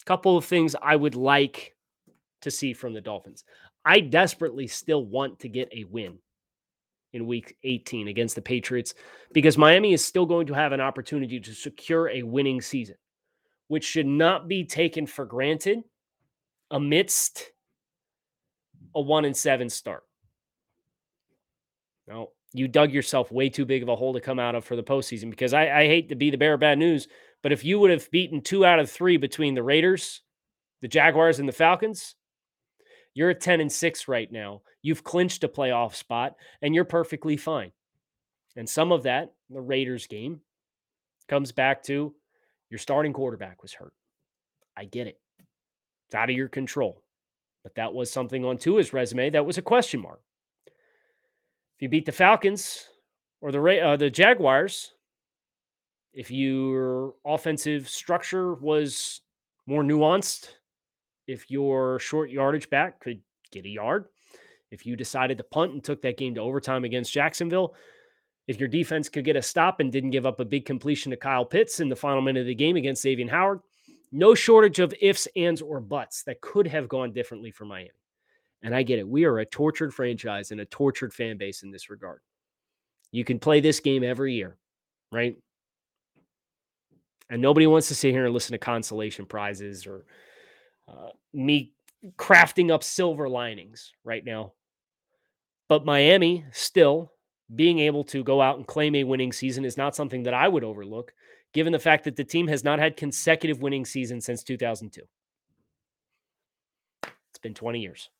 a 0.00 0.04
couple 0.04 0.36
of 0.36 0.44
things 0.44 0.74
I 0.82 0.96
would 0.96 1.14
like 1.14 1.76
to 2.40 2.50
see 2.50 2.72
from 2.72 2.92
the 2.92 3.00
Dolphins. 3.00 3.44
I 3.84 4.00
desperately 4.00 4.66
still 4.66 5.06
want 5.06 5.38
to 5.40 5.48
get 5.48 5.68
a 5.72 5.84
win 5.84 6.18
in 7.12 7.26
week 7.26 7.56
18 7.62 8.08
against 8.08 8.34
the 8.34 8.42
Patriots 8.42 8.94
because 9.32 9.58
Miami 9.58 9.92
is 9.92 10.04
still 10.04 10.26
going 10.26 10.46
to 10.46 10.54
have 10.54 10.72
an 10.72 10.80
opportunity 10.80 11.38
to 11.40 11.52
secure 11.52 12.08
a 12.08 12.22
winning 12.22 12.60
season, 12.60 12.96
which 13.68 13.84
should 13.84 14.06
not 14.06 14.48
be 14.48 14.64
taken 14.64 15.06
for 15.06 15.24
granted 15.24 15.80
amidst 16.70 17.50
a 18.94 19.00
one 19.00 19.24
and 19.24 19.36
seven 19.36 19.68
start. 19.68 20.02
No, 22.06 22.30
you 22.52 22.68
dug 22.68 22.92
yourself 22.92 23.30
way 23.30 23.48
too 23.48 23.64
big 23.64 23.82
of 23.82 23.88
a 23.88 23.96
hole 23.96 24.12
to 24.12 24.20
come 24.20 24.38
out 24.38 24.54
of 24.54 24.64
for 24.64 24.76
the 24.76 24.82
postseason 24.82 25.30
because 25.30 25.54
I, 25.54 25.70
I 25.70 25.86
hate 25.86 26.08
to 26.08 26.14
be 26.14 26.30
the 26.30 26.36
bearer 26.36 26.54
of 26.54 26.60
bad 26.60 26.78
news, 26.78 27.08
but 27.42 27.52
if 27.52 27.64
you 27.64 27.78
would 27.78 27.90
have 27.90 28.10
beaten 28.10 28.40
two 28.40 28.64
out 28.64 28.78
of 28.78 28.90
three 28.90 29.16
between 29.16 29.54
the 29.54 29.62
Raiders, 29.62 30.22
the 30.80 30.88
Jaguars, 30.88 31.38
and 31.38 31.48
the 31.48 31.52
Falcons, 31.52 32.14
you're 33.14 33.30
at 33.30 33.40
10 33.40 33.60
and 33.60 33.70
6 33.70 34.08
right 34.08 34.30
now. 34.30 34.62
You've 34.80 35.04
clinched 35.04 35.44
a 35.44 35.48
playoff 35.48 35.94
spot 35.94 36.34
and 36.60 36.74
you're 36.74 36.84
perfectly 36.84 37.36
fine. 37.36 37.72
And 38.56 38.68
some 38.68 38.92
of 38.92 39.04
that, 39.04 39.32
the 39.50 39.60
Raiders 39.60 40.06
game, 40.06 40.40
comes 41.28 41.52
back 41.52 41.82
to 41.84 42.14
your 42.70 42.78
starting 42.78 43.12
quarterback 43.12 43.62
was 43.62 43.72
hurt. 43.72 43.92
I 44.76 44.84
get 44.84 45.06
it. 45.06 45.18
It's 46.08 46.14
out 46.14 46.30
of 46.30 46.36
your 46.36 46.48
control. 46.48 47.02
But 47.62 47.74
that 47.76 47.94
was 47.94 48.10
something 48.10 48.44
on 48.44 48.58
Tua's 48.58 48.92
resume 48.92 49.30
that 49.30 49.46
was 49.46 49.58
a 49.58 49.62
question 49.62 50.00
mark. 50.00 50.20
If 50.66 51.82
you 51.82 51.88
beat 51.88 52.06
the 52.06 52.12
Falcons 52.12 52.86
or 53.40 53.52
the 53.52 53.80
uh, 53.80 53.96
the 53.96 54.10
Jaguars, 54.10 54.94
if 56.12 56.30
your 56.30 57.14
offensive 57.24 57.88
structure 57.88 58.54
was 58.54 59.20
more 59.66 59.82
nuanced, 59.82 60.48
if 61.26 61.50
your 61.50 61.98
short 61.98 62.30
yardage 62.30 62.68
back 62.68 63.00
could 63.00 63.20
get 63.50 63.64
a 63.64 63.68
yard, 63.68 64.06
if 64.70 64.84
you 64.84 64.96
decided 64.96 65.38
to 65.38 65.44
punt 65.44 65.72
and 65.72 65.84
took 65.84 66.02
that 66.02 66.16
game 66.16 66.34
to 66.34 66.40
overtime 66.40 66.84
against 66.84 67.12
Jacksonville, 67.12 67.74
if 68.48 68.58
your 68.58 68.68
defense 68.68 69.08
could 69.08 69.24
get 69.24 69.36
a 69.36 69.42
stop 69.42 69.80
and 69.80 69.92
didn't 69.92 70.10
give 70.10 70.26
up 70.26 70.40
a 70.40 70.44
big 70.44 70.64
completion 70.64 71.10
to 71.10 71.16
Kyle 71.16 71.44
Pitts 71.44 71.80
in 71.80 71.88
the 71.88 71.96
final 71.96 72.22
minute 72.22 72.40
of 72.40 72.46
the 72.46 72.54
game 72.54 72.76
against 72.76 73.02
Xavier 73.02 73.30
Howard, 73.30 73.60
no 74.12 74.34
shortage 74.34 74.78
of 74.78 74.94
ifs, 75.00 75.26
ands, 75.34 75.62
or 75.62 75.80
buts 75.80 76.22
that 76.24 76.40
could 76.40 76.66
have 76.66 76.88
gone 76.88 77.12
differently 77.12 77.50
for 77.50 77.64
Miami. 77.64 77.90
And 78.62 78.74
I 78.74 78.82
get 78.82 78.98
it. 78.98 79.08
We 79.08 79.24
are 79.24 79.38
a 79.38 79.46
tortured 79.46 79.92
franchise 79.92 80.50
and 80.52 80.60
a 80.60 80.66
tortured 80.66 81.12
fan 81.12 81.38
base 81.38 81.62
in 81.62 81.70
this 81.70 81.90
regard. 81.90 82.20
You 83.10 83.24
can 83.24 83.38
play 83.38 83.60
this 83.60 83.80
game 83.80 84.04
every 84.04 84.34
year, 84.34 84.56
right? 85.10 85.36
And 87.28 87.42
nobody 87.42 87.66
wants 87.66 87.88
to 87.88 87.94
sit 87.94 88.12
here 88.12 88.24
and 88.26 88.34
listen 88.34 88.52
to 88.52 88.58
consolation 88.58 89.26
prizes 89.26 89.86
or 89.86 90.04
uh, 90.86 91.08
me 91.32 91.72
crafting 92.16 92.70
up 92.70 92.84
silver 92.84 93.28
linings 93.28 93.92
right 94.04 94.24
now. 94.24 94.52
But 95.68 95.84
Miami 95.84 96.44
still 96.52 97.12
being 97.54 97.78
able 97.78 98.04
to 98.04 98.22
go 98.22 98.40
out 98.40 98.56
and 98.56 98.66
claim 98.66 98.94
a 98.94 99.04
winning 99.04 99.32
season 99.32 99.64
is 99.64 99.76
not 99.76 99.96
something 99.96 100.22
that 100.24 100.34
I 100.34 100.48
would 100.48 100.64
overlook, 100.64 101.12
given 101.52 101.72
the 101.72 101.78
fact 101.78 102.04
that 102.04 102.16
the 102.16 102.24
team 102.24 102.48
has 102.48 102.64
not 102.64 102.78
had 102.78 102.96
consecutive 102.96 103.62
winning 103.62 103.84
seasons 103.84 104.24
since 104.24 104.42
2002. 104.42 105.02
It's 107.04 107.38
been 107.40 107.54
20 107.54 107.80
years. 107.80 108.10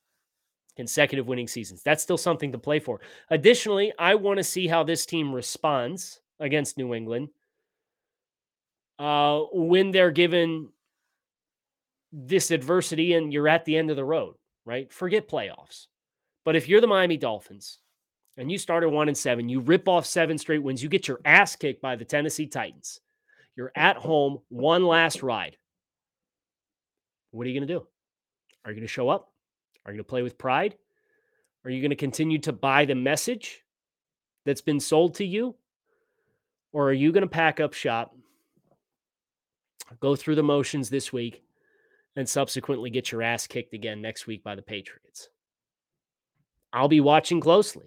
Consecutive 0.76 1.26
winning 1.26 1.48
seasons. 1.48 1.82
That's 1.82 2.02
still 2.02 2.18
something 2.18 2.52
to 2.52 2.58
play 2.58 2.80
for. 2.80 3.00
Additionally, 3.30 3.92
I 3.98 4.14
want 4.14 4.38
to 4.38 4.44
see 4.44 4.66
how 4.66 4.82
this 4.84 5.04
team 5.04 5.34
responds 5.34 6.20
against 6.40 6.78
New 6.78 6.94
England 6.94 7.28
uh, 8.98 9.40
when 9.52 9.90
they're 9.90 10.10
given 10.10 10.68
this 12.12 12.50
adversity 12.50 13.14
and 13.14 13.32
you're 13.32 13.48
at 13.48 13.64
the 13.64 13.76
end 13.76 13.90
of 13.90 13.96
the 13.96 14.04
road, 14.04 14.34
right? 14.64 14.92
Forget 14.92 15.28
playoffs. 15.28 15.86
But 16.44 16.56
if 16.56 16.68
you're 16.68 16.80
the 16.80 16.86
Miami 16.86 17.16
Dolphins 17.16 17.78
and 18.36 18.50
you 18.50 18.58
start 18.58 18.82
at 18.82 18.90
one 18.90 19.08
and 19.08 19.16
seven, 19.16 19.48
you 19.48 19.60
rip 19.60 19.88
off 19.88 20.04
seven 20.04 20.36
straight 20.36 20.62
wins, 20.62 20.82
you 20.82 20.88
get 20.88 21.08
your 21.08 21.20
ass 21.24 21.56
kicked 21.56 21.80
by 21.80 21.96
the 21.96 22.04
Tennessee 22.04 22.46
Titans. 22.46 23.00
You're 23.56 23.72
at 23.76 23.96
home, 23.96 24.38
one 24.48 24.84
last 24.84 25.22
ride. 25.22 25.56
What 27.30 27.46
are 27.46 27.50
you 27.50 27.58
going 27.58 27.68
to 27.68 27.74
do? 27.74 27.86
Are 28.64 28.70
you 28.70 28.76
going 28.76 28.86
to 28.86 28.92
show 28.92 29.08
up? 29.08 29.30
Are 29.84 29.92
you 29.92 29.96
going 29.96 30.04
to 30.04 30.08
play 30.08 30.22
with 30.22 30.38
pride? 30.38 30.76
Are 31.64 31.70
you 31.70 31.80
going 31.80 31.90
to 31.90 31.96
continue 31.96 32.38
to 32.40 32.52
buy 32.52 32.84
the 32.84 32.94
message 32.94 33.62
that's 34.44 34.60
been 34.60 34.80
sold 34.80 35.14
to 35.16 35.24
you? 35.24 35.54
Or 36.72 36.88
are 36.88 36.94
you 36.94 37.12
going 37.12 37.22
to 37.22 37.28
pack 37.28 37.60
up 37.60 37.74
shop, 37.74 38.14
go 40.00 40.16
through 40.16 40.36
the 40.36 40.42
motions 40.42 40.88
this 40.88 41.12
week, 41.12 41.42
and 42.16 42.28
subsequently 42.28 42.90
get 42.90 43.12
your 43.12 43.22
ass 43.22 43.46
kicked 43.46 43.74
again 43.74 44.02
next 44.02 44.26
week 44.26 44.42
by 44.42 44.54
the 44.54 44.62
Patriots. 44.62 45.28
I'll 46.72 46.88
be 46.88 47.00
watching 47.00 47.40
closely. 47.40 47.86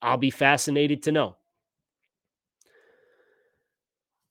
I'll 0.00 0.16
be 0.16 0.30
fascinated 0.30 1.02
to 1.04 1.12
know. 1.12 1.36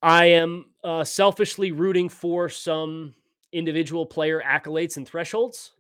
I 0.02 0.26
am 0.26 0.66
uh, 0.84 1.04
selfishly 1.04 1.72
rooting 1.72 2.10
for 2.10 2.50
some 2.50 3.14
individual 3.52 4.06
player 4.06 4.42
accolades 4.46 4.98
and 4.98 5.08
thresholds. 5.08 5.74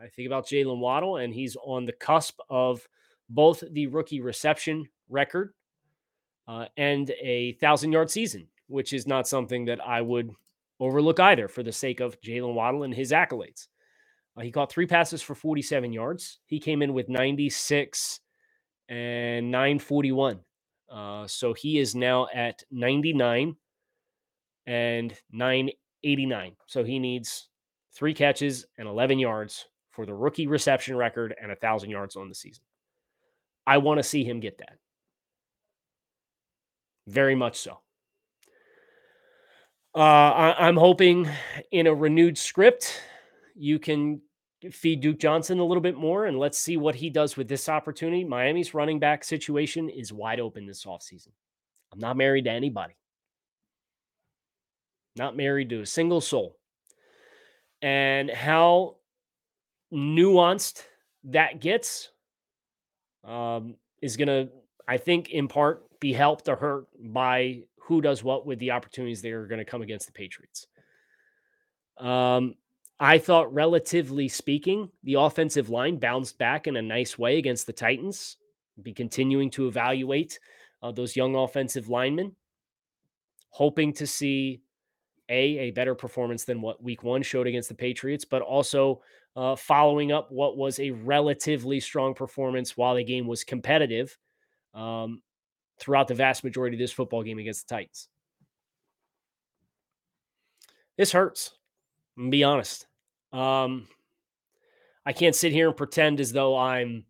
I 0.00 0.08
think 0.08 0.26
about 0.26 0.46
Jaylen 0.46 0.78
Waddle, 0.78 1.18
and 1.18 1.32
he's 1.32 1.56
on 1.64 1.84
the 1.84 1.92
cusp 1.92 2.40
of 2.50 2.86
both 3.28 3.62
the 3.70 3.86
rookie 3.86 4.20
reception 4.20 4.88
record 5.08 5.54
uh, 6.48 6.66
and 6.76 7.10
a 7.22 7.52
thousand 7.54 7.92
yard 7.92 8.10
season, 8.10 8.48
which 8.66 8.92
is 8.92 9.06
not 9.06 9.28
something 9.28 9.64
that 9.66 9.80
I 9.86 10.00
would 10.00 10.30
overlook 10.80 11.20
either 11.20 11.46
for 11.46 11.62
the 11.62 11.70
sake 11.70 12.00
of 12.00 12.20
Jaylen 12.20 12.54
Waddle 12.54 12.82
and 12.82 12.92
his 12.92 13.12
accolades. 13.12 13.68
Uh, 14.36 14.40
he 14.40 14.50
caught 14.50 14.72
three 14.72 14.86
passes 14.86 15.22
for 15.22 15.36
47 15.36 15.92
yards. 15.92 16.40
He 16.46 16.58
came 16.58 16.82
in 16.82 16.94
with 16.94 17.08
96 17.08 18.20
and 18.88 19.50
941. 19.50 20.40
Uh, 20.92 21.26
so 21.26 21.54
he 21.54 21.78
is 21.78 21.94
now 21.94 22.26
at 22.34 22.62
99 22.70 23.56
and 24.66 25.14
989. 25.32 26.56
So 26.66 26.84
he 26.84 26.98
needs 26.98 27.48
three 27.94 28.12
catches 28.12 28.66
and 28.78 28.86
11 28.86 29.18
yards 29.18 29.66
for 29.90 30.04
the 30.04 30.14
rookie 30.14 30.46
reception 30.46 30.96
record 30.96 31.34
and 31.40 31.50
a 31.50 31.56
thousand 31.56 31.90
yards 31.90 32.16
on 32.16 32.28
the 32.28 32.34
season. 32.34 32.62
I 33.66 33.78
want 33.78 33.98
to 33.98 34.02
see 34.02 34.24
him 34.24 34.40
get 34.40 34.58
that. 34.58 34.76
Very 37.06 37.34
much 37.34 37.56
so. 37.56 37.78
Uh, 39.94 39.98
I, 40.58 40.68
am 40.68 40.76
hoping 40.76 41.28
in 41.70 41.86
a 41.86 41.94
renewed 41.94 42.38
script, 42.38 43.02
you 43.54 43.78
can 43.78 44.22
feed 44.70 45.00
Duke 45.00 45.18
Johnson 45.18 45.58
a 45.58 45.64
little 45.64 45.80
bit 45.80 45.96
more 45.96 46.26
and 46.26 46.38
let's 46.38 46.58
see 46.58 46.76
what 46.76 46.94
he 46.94 47.10
does 47.10 47.36
with 47.36 47.48
this 47.48 47.68
opportunity. 47.68 48.24
Miami's 48.24 48.74
running 48.74 48.98
back 48.98 49.24
situation 49.24 49.88
is 49.88 50.12
wide 50.12 50.40
open 50.40 50.66
this 50.66 50.84
offseason. 50.84 51.28
I'm 51.92 51.98
not 51.98 52.16
married 52.16 52.44
to 52.44 52.50
anybody, 52.50 52.94
not 55.16 55.36
married 55.36 55.68
to 55.70 55.80
a 55.80 55.86
single 55.86 56.20
soul. 56.20 56.56
And 57.82 58.30
how 58.30 58.96
nuanced 59.92 60.82
that 61.24 61.60
gets 61.60 62.10
um, 63.24 63.74
is 64.00 64.16
going 64.16 64.28
to, 64.28 64.48
I 64.88 64.96
think, 64.96 65.30
in 65.30 65.48
part 65.48 65.84
be 66.00 66.12
helped 66.12 66.48
or 66.48 66.56
hurt 66.56 66.86
by 66.98 67.62
who 67.78 68.00
does 68.00 68.24
what 68.24 68.46
with 68.46 68.58
the 68.58 68.70
opportunities 68.70 69.22
that 69.22 69.32
are 69.32 69.46
going 69.46 69.58
to 69.58 69.64
come 69.64 69.82
against 69.82 70.06
the 70.06 70.12
Patriots. 70.12 70.66
Um, 71.98 72.54
I 73.02 73.18
thought, 73.18 73.52
relatively 73.52 74.28
speaking, 74.28 74.88
the 75.02 75.14
offensive 75.14 75.68
line 75.68 75.96
bounced 75.96 76.38
back 76.38 76.68
in 76.68 76.76
a 76.76 76.82
nice 76.82 77.18
way 77.18 77.36
against 77.36 77.66
the 77.66 77.72
Titans. 77.72 78.36
Be 78.80 78.92
continuing 78.92 79.50
to 79.50 79.66
evaluate 79.66 80.38
uh, 80.84 80.92
those 80.92 81.16
young 81.16 81.34
offensive 81.34 81.88
linemen, 81.88 82.36
hoping 83.50 83.92
to 83.94 84.06
see 84.06 84.62
a 85.28 85.58
a 85.58 85.70
better 85.72 85.96
performance 85.96 86.44
than 86.44 86.60
what 86.60 86.80
Week 86.80 87.02
One 87.02 87.22
showed 87.22 87.48
against 87.48 87.68
the 87.68 87.74
Patriots, 87.74 88.24
but 88.24 88.40
also 88.40 89.02
uh, 89.34 89.56
following 89.56 90.12
up 90.12 90.30
what 90.30 90.56
was 90.56 90.78
a 90.78 90.92
relatively 90.92 91.80
strong 91.80 92.14
performance 92.14 92.76
while 92.76 92.94
the 92.94 93.02
game 93.02 93.26
was 93.26 93.42
competitive 93.42 94.16
um, 94.74 95.22
throughout 95.80 96.06
the 96.06 96.14
vast 96.14 96.44
majority 96.44 96.76
of 96.76 96.78
this 96.78 96.92
football 96.92 97.24
game 97.24 97.40
against 97.40 97.66
the 97.66 97.74
Titans. 97.74 98.08
This 100.96 101.10
hurts. 101.10 101.54
Be 102.16 102.44
honest. 102.44 102.86
Um, 103.32 103.88
I 105.04 105.12
can't 105.12 105.34
sit 105.34 105.52
here 105.52 105.68
and 105.68 105.76
pretend 105.76 106.20
as 106.20 106.32
though 106.32 106.56
I'm 106.56 107.04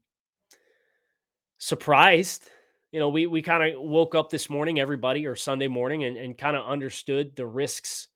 surprised. 1.59 2.49
You 2.91 3.00
know, 3.00 3.09
we 3.09 3.26
we 3.26 3.43
kind 3.43 3.75
of 3.75 3.81
woke 3.83 4.14
up 4.14 4.31
this 4.31 4.50
morning, 4.50 4.79
everybody, 4.81 5.26
or 5.26 5.37
Sunday 5.37 5.69
morning, 5.69 6.05
and, 6.05 6.17
and 6.17 6.37
kind 6.37 6.57
of 6.57 6.67
understood 6.67 7.35
the 7.37 7.47
risks 7.47 8.09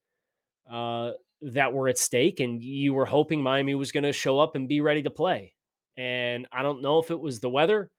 uh, 0.70 1.12
that 1.42 1.72
were 1.72 1.88
at 1.88 1.98
stake, 1.98 2.40
and 2.40 2.62
you 2.62 2.94
were 2.94 3.06
hoping 3.06 3.42
Miami 3.42 3.74
was 3.74 3.92
going 3.92 4.04
to 4.04 4.12
show 4.12 4.38
up 4.38 4.54
and 4.56 4.68
be 4.68 4.80
ready 4.80 5.02
to 5.02 5.10
play. 5.10 5.54
And 5.96 6.46
I 6.52 6.62
don't 6.62 6.82
know 6.82 6.98
if 6.98 7.10
it 7.10 7.18
was 7.18 7.40
the 7.40 7.48
weather. 7.48 7.90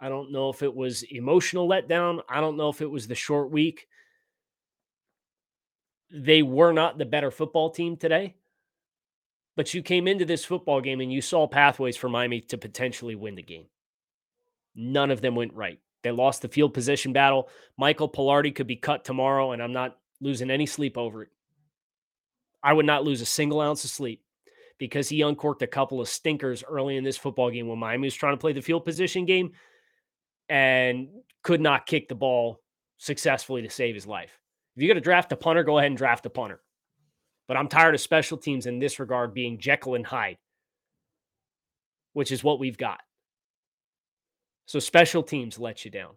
I 0.00 0.08
don't 0.08 0.32
know 0.32 0.50
if 0.50 0.62
it 0.62 0.74
was 0.74 1.02
emotional 1.04 1.68
letdown. 1.68 2.20
I 2.28 2.40
don't 2.40 2.56
know 2.56 2.68
if 2.68 2.82
it 2.82 2.90
was 2.90 3.06
the 3.06 3.14
short 3.14 3.50
week. 3.50 3.86
They 6.10 6.42
were 6.42 6.72
not 6.72 6.98
the 6.98 7.06
better 7.06 7.30
football 7.30 7.70
team 7.70 7.96
today. 7.96 8.34
But 9.56 9.72
you 9.72 9.82
came 9.82 10.08
into 10.08 10.24
this 10.24 10.44
football 10.44 10.80
game 10.80 11.00
and 11.00 11.12
you 11.12 11.20
saw 11.20 11.46
pathways 11.46 11.96
for 11.96 12.08
Miami 12.08 12.40
to 12.42 12.58
potentially 12.58 13.14
win 13.14 13.36
the 13.36 13.42
game. 13.42 13.66
None 14.74 15.10
of 15.10 15.20
them 15.20 15.36
went 15.36 15.54
right. 15.54 15.78
They 16.02 16.10
lost 16.10 16.42
the 16.42 16.48
field 16.48 16.74
position 16.74 17.12
battle. 17.12 17.48
Michael 17.78 18.08
Palardy 18.08 18.54
could 18.54 18.66
be 18.66 18.76
cut 18.76 19.04
tomorrow, 19.04 19.52
and 19.52 19.62
I'm 19.62 19.72
not 19.72 19.96
losing 20.20 20.50
any 20.50 20.66
sleep 20.66 20.98
over 20.98 21.22
it. 21.22 21.30
I 22.62 22.72
would 22.72 22.86
not 22.86 23.04
lose 23.04 23.20
a 23.20 23.26
single 23.26 23.60
ounce 23.60 23.84
of 23.84 23.90
sleep 23.90 24.22
because 24.78 25.08
he 25.08 25.22
uncorked 25.22 25.62
a 25.62 25.66
couple 25.66 26.00
of 26.00 26.08
stinkers 26.08 26.64
early 26.64 26.96
in 26.96 27.04
this 27.04 27.16
football 27.16 27.50
game 27.50 27.68
when 27.68 27.78
Miami 27.78 28.06
was 28.06 28.14
trying 28.14 28.34
to 28.34 28.40
play 28.40 28.52
the 28.52 28.60
field 28.60 28.84
position 28.84 29.24
game 29.24 29.52
and 30.48 31.08
could 31.42 31.60
not 31.60 31.86
kick 31.86 32.08
the 32.08 32.14
ball 32.14 32.60
successfully 32.98 33.62
to 33.62 33.70
save 33.70 33.94
his 33.94 34.06
life. 34.06 34.38
If 34.76 34.82
you're 34.82 34.88
going 34.88 34.96
to 34.96 35.04
draft 35.04 35.32
a 35.32 35.36
punter, 35.36 35.62
go 35.62 35.78
ahead 35.78 35.90
and 35.90 35.96
draft 35.96 36.26
a 36.26 36.30
punter. 36.30 36.60
But 37.46 37.56
I'm 37.56 37.68
tired 37.68 37.94
of 37.94 38.00
special 38.00 38.38
teams 38.38 38.66
in 38.66 38.78
this 38.78 38.98
regard 38.98 39.34
being 39.34 39.58
Jekyll 39.58 39.96
and 39.96 40.06
Hyde, 40.06 40.38
which 42.12 42.32
is 42.32 42.42
what 42.42 42.58
we've 42.58 42.78
got. 42.78 43.00
So 44.66 44.78
special 44.78 45.22
teams 45.22 45.58
let 45.58 45.84
you 45.84 45.90
down. 45.90 46.14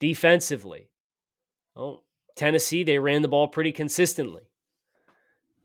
Defensively, 0.00 0.88
oh, 1.76 2.02
Tennessee, 2.34 2.82
they 2.82 2.98
ran 2.98 3.22
the 3.22 3.28
ball 3.28 3.46
pretty 3.46 3.72
consistently. 3.72 4.42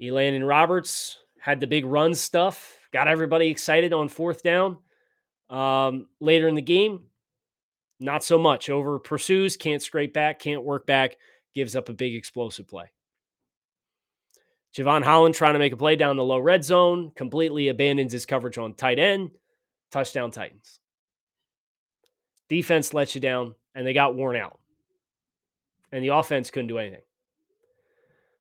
Elandon 0.02 0.48
Roberts 0.48 1.18
had 1.40 1.60
the 1.60 1.68
big 1.68 1.86
run 1.86 2.14
stuff, 2.14 2.78
got 2.92 3.08
everybody 3.08 3.48
excited 3.48 3.94
on 3.94 4.10
fourth 4.10 4.44
down. 4.44 4.78
Um, 5.50 6.08
later 6.20 6.50
in 6.50 6.56
the 6.56 6.62
game, 6.62 7.04
not 8.00 8.24
so 8.24 8.38
much. 8.38 8.70
Over 8.70 9.00
pursues, 9.00 9.56
can't 9.56 9.82
scrape 9.82 10.14
back, 10.14 10.40
can't 10.40 10.64
work 10.64 10.86
back, 10.86 11.16
gives 11.56 11.76
up 11.76 11.90
a 11.90 11.94
big 11.94 12.14
explosive 12.16 12.68
play. 12.68 12.92
Jevon 14.78 15.04
Holland 15.04 15.34
trying 15.34 15.54
to 15.54 15.60
make 15.60 15.74
a 15.74 15.78
play 15.78 15.96
down 15.96 16.18
the 16.18 16.24
low 16.24 16.38
red 16.38 16.64
zone, 16.64 17.12
completely 17.16 17.70
abandons 17.70 18.12
his 18.14 18.28
coverage 18.28 18.60
on 18.60 18.76
tight 18.76 19.00
end. 19.00 19.32
Touchdown 19.90 20.30
Titans. 20.30 20.80
Defense 22.48 22.94
lets 22.94 23.16
you 23.16 23.22
down, 23.22 23.56
and 23.74 23.88
they 23.88 23.94
got 23.94 24.16
worn 24.16 24.36
out. 24.36 24.60
And 25.92 26.04
the 26.04 26.10
offense 26.10 26.52
couldn't 26.52 26.68
do 26.68 26.78
anything. 26.78 27.02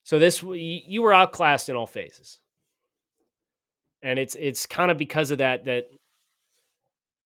So 0.03 0.19
this 0.19 0.43
you 0.43 1.03
were 1.03 1.15
outclassed 1.15 1.69
in 1.69 1.77
all 1.77 1.87
phases. 1.87 2.39
And 4.03 4.19
it's 4.19 4.35
it's 4.35 4.67
kind 4.67 4.91
of 4.91 4.99
because 4.99 5.31
of 5.31 5.39
that 5.39 5.65
that 5.65 5.87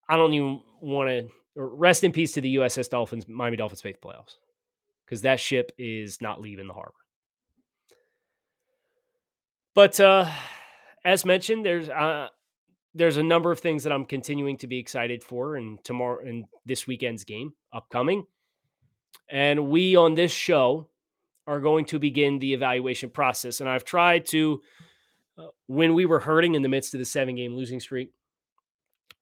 I 0.08 0.16
don't 0.16 0.34
even 0.34 0.60
want 0.80 1.08
to 1.08 1.28
rest 1.56 2.04
in 2.04 2.12
peace 2.12 2.32
to 2.32 2.40
the 2.40 2.56
USS 2.56 2.88
Dolphins, 2.88 3.26
Miami 3.26 3.56
Dolphins 3.56 3.82
faith 3.82 4.00
playoffs. 4.00 4.36
Because 5.04 5.22
that 5.22 5.40
ship 5.40 5.72
is 5.78 6.20
not 6.20 6.40
leaving 6.40 6.68
the 6.68 6.74
harbor. 6.74 6.94
But 9.80 9.98
uh, 9.98 10.30
as 11.06 11.24
mentioned, 11.24 11.64
there's 11.64 11.88
uh, 11.88 12.28
there's 12.94 13.16
a 13.16 13.22
number 13.22 13.50
of 13.50 13.60
things 13.60 13.82
that 13.84 13.94
I'm 13.94 14.04
continuing 14.04 14.58
to 14.58 14.66
be 14.66 14.76
excited 14.76 15.24
for, 15.24 15.56
and 15.56 15.82
tomorrow 15.82 16.18
and 16.22 16.44
this 16.66 16.86
weekend's 16.86 17.24
game 17.24 17.54
upcoming. 17.72 18.26
And 19.30 19.70
we 19.70 19.96
on 19.96 20.14
this 20.14 20.32
show 20.32 20.90
are 21.46 21.60
going 21.60 21.86
to 21.86 21.98
begin 21.98 22.38
the 22.38 22.52
evaluation 22.52 23.08
process. 23.08 23.60
And 23.60 23.70
I've 23.70 23.86
tried 23.86 24.26
to, 24.26 24.60
uh, 25.38 25.46
when 25.66 25.94
we 25.94 26.04
were 26.04 26.20
hurting 26.20 26.56
in 26.56 26.60
the 26.60 26.68
midst 26.68 26.92
of 26.92 26.98
the 26.98 27.06
seven 27.06 27.36
game 27.36 27.54
losing 27.54 27.80
streak, 27.80 28.10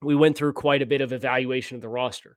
we 0.01 0.13
went 0.13 0.35
through 0.35 0.51
quite 0.51 0.81
a 0.81 0.85
bit 0.85 0.99
of 0.99 1.13
evaluation 1.13 1.75
of 1.75 1.81
the 1.81 1.87
roster. 1.87 2.35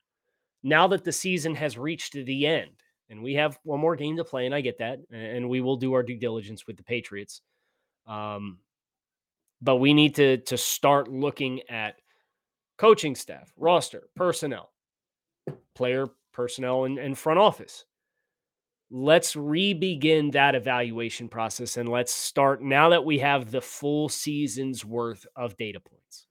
Now 0.62 0.86
that 0.86 1.02
the 1.02 1.10
season 1.10 1.56
has 1.56 1.76
reached 1.76 2.12
the 2.12 2.46
end, 2.46 2.70
and 3.10 3.20
we 3.20 3.34
have 3.34 3.58
one 3.64 3.80
more 3.80 3.96
game 3.96 4.16
to 4.18 4.22
play, 4.22 4.46
and 4.46 4.54
I 4.54 4.60
get 4.60 4.78
that, 4.78 5.00
and 5.10 5.48
we 5.48 5.60
will 5.60 5.76
do 5.76 5.92
our 5.94 6.04
due 6.04 6.16
diligence 6.16 6.68
with 6.68 6.76
the 6.76 6.84
Patriots. 6.84 7.42
Um, 8.06 8.58
but 9.60 9.76
we 9.76 9.94
need 9.94 10.14
to 10.16 10.38
to 10.38 10.56
start 10.56 11.08
looking 11.08 11.60
at 11.68 11.96
coaching 12.78 13.14
staff, 13.14 13.52
roster, 13.56 14.08
personnel, 14.16 14.70
player 15.74 16.08
personnel, 16.32 16.84
and, 16.84 16.98
and 16.98 17.16
front 17.16 17.38
office. 17.38 17.84
Let's 18.90 19.36
re-begin 19.36 20.32
that 20.32 20.54
evaluation 20.54 21.28
process 21.28 21.78
and 21.78 21.88
let's 21.88 22.12
start 22.12 22.62
now 22.62 22.90
that 22.90 23.04
we 23.04 23.20
have 23.20 23.50
the 23.50 23.62
full 23.62 24.10
season's 24.10 24.84
worth 24.84 25.26
of 25.34 25.56
data 25.56 25.80
points. 25.80 26.26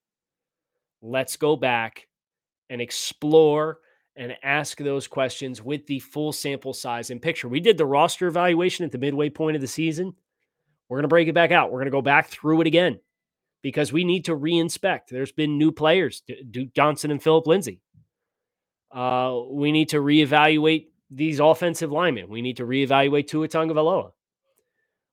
Let's 1.01 1.37
go 1.37 1.55
back 1.55 2.07
and 2.69 2.79
explore 2.79 3.79
and 4.15 4.35
ask 4.43 4.77
those 4.77 5.07
questions 5.07 5.63
with 5.63 5.87
the 5.87 5.99
full 5.99 6.31
sample 6.31 6.73
size 6.73 7.09
and 7.09 7.21
picture. 7.21 7.47
We 7.47 7.59
did 7.59 7.77
the 7.77 7.85
roster 7.85 8.27
evaluation 8.27 8.85
at 8.85 8.91
the 8.91 8.97
midway 8.97 9.29
point 9.29 9.55
of 9.55 9.61
the 9.61 9.67
season. 9.67 10.13
We're 10.91 10.97
going 10.97 11.03
to 11.03 11.07
break 11.07 11.29
it 11.29 11.33
back 11.33 11.51
out. 11.51 11.71
We're 11.71 11.77
going 11.79 11.85
to 11.85 11.91
go 11.91 12.01
back 12.01 12.27
through 12.27 12.59
it 12.59 12.67
again 12.67 12.99
because 13.61 13.93
we 13.93 14.03
need 14.03 14.25
to 14.25 14.35
reinspect. 14.35 15.07
There's 15.09 15.31
been 15.31 15.57
new 15.57 15.71
players, 15.71 16.21
Duke 16.51 16.73
Johnson 16.73 17.11
and 17.11 17.23
Philip 17.23 17.47
Lindsay. 17.47 17.79
Uh, 18.93 19.39
we 19.49 19.71
need 19.71 19.87
to 19.89 20.01
reevaluate 20.01 20.87
these 21.09 21.39
offensive 21.39 21.93
linemen. 21.93 22.27
We 22.27 22.41
need 22.41 22.57
to 22.57 22.65
reevaluate 22.65 23.27
Tua 23.27 23.47
Tagovailoa. 23.47 24.11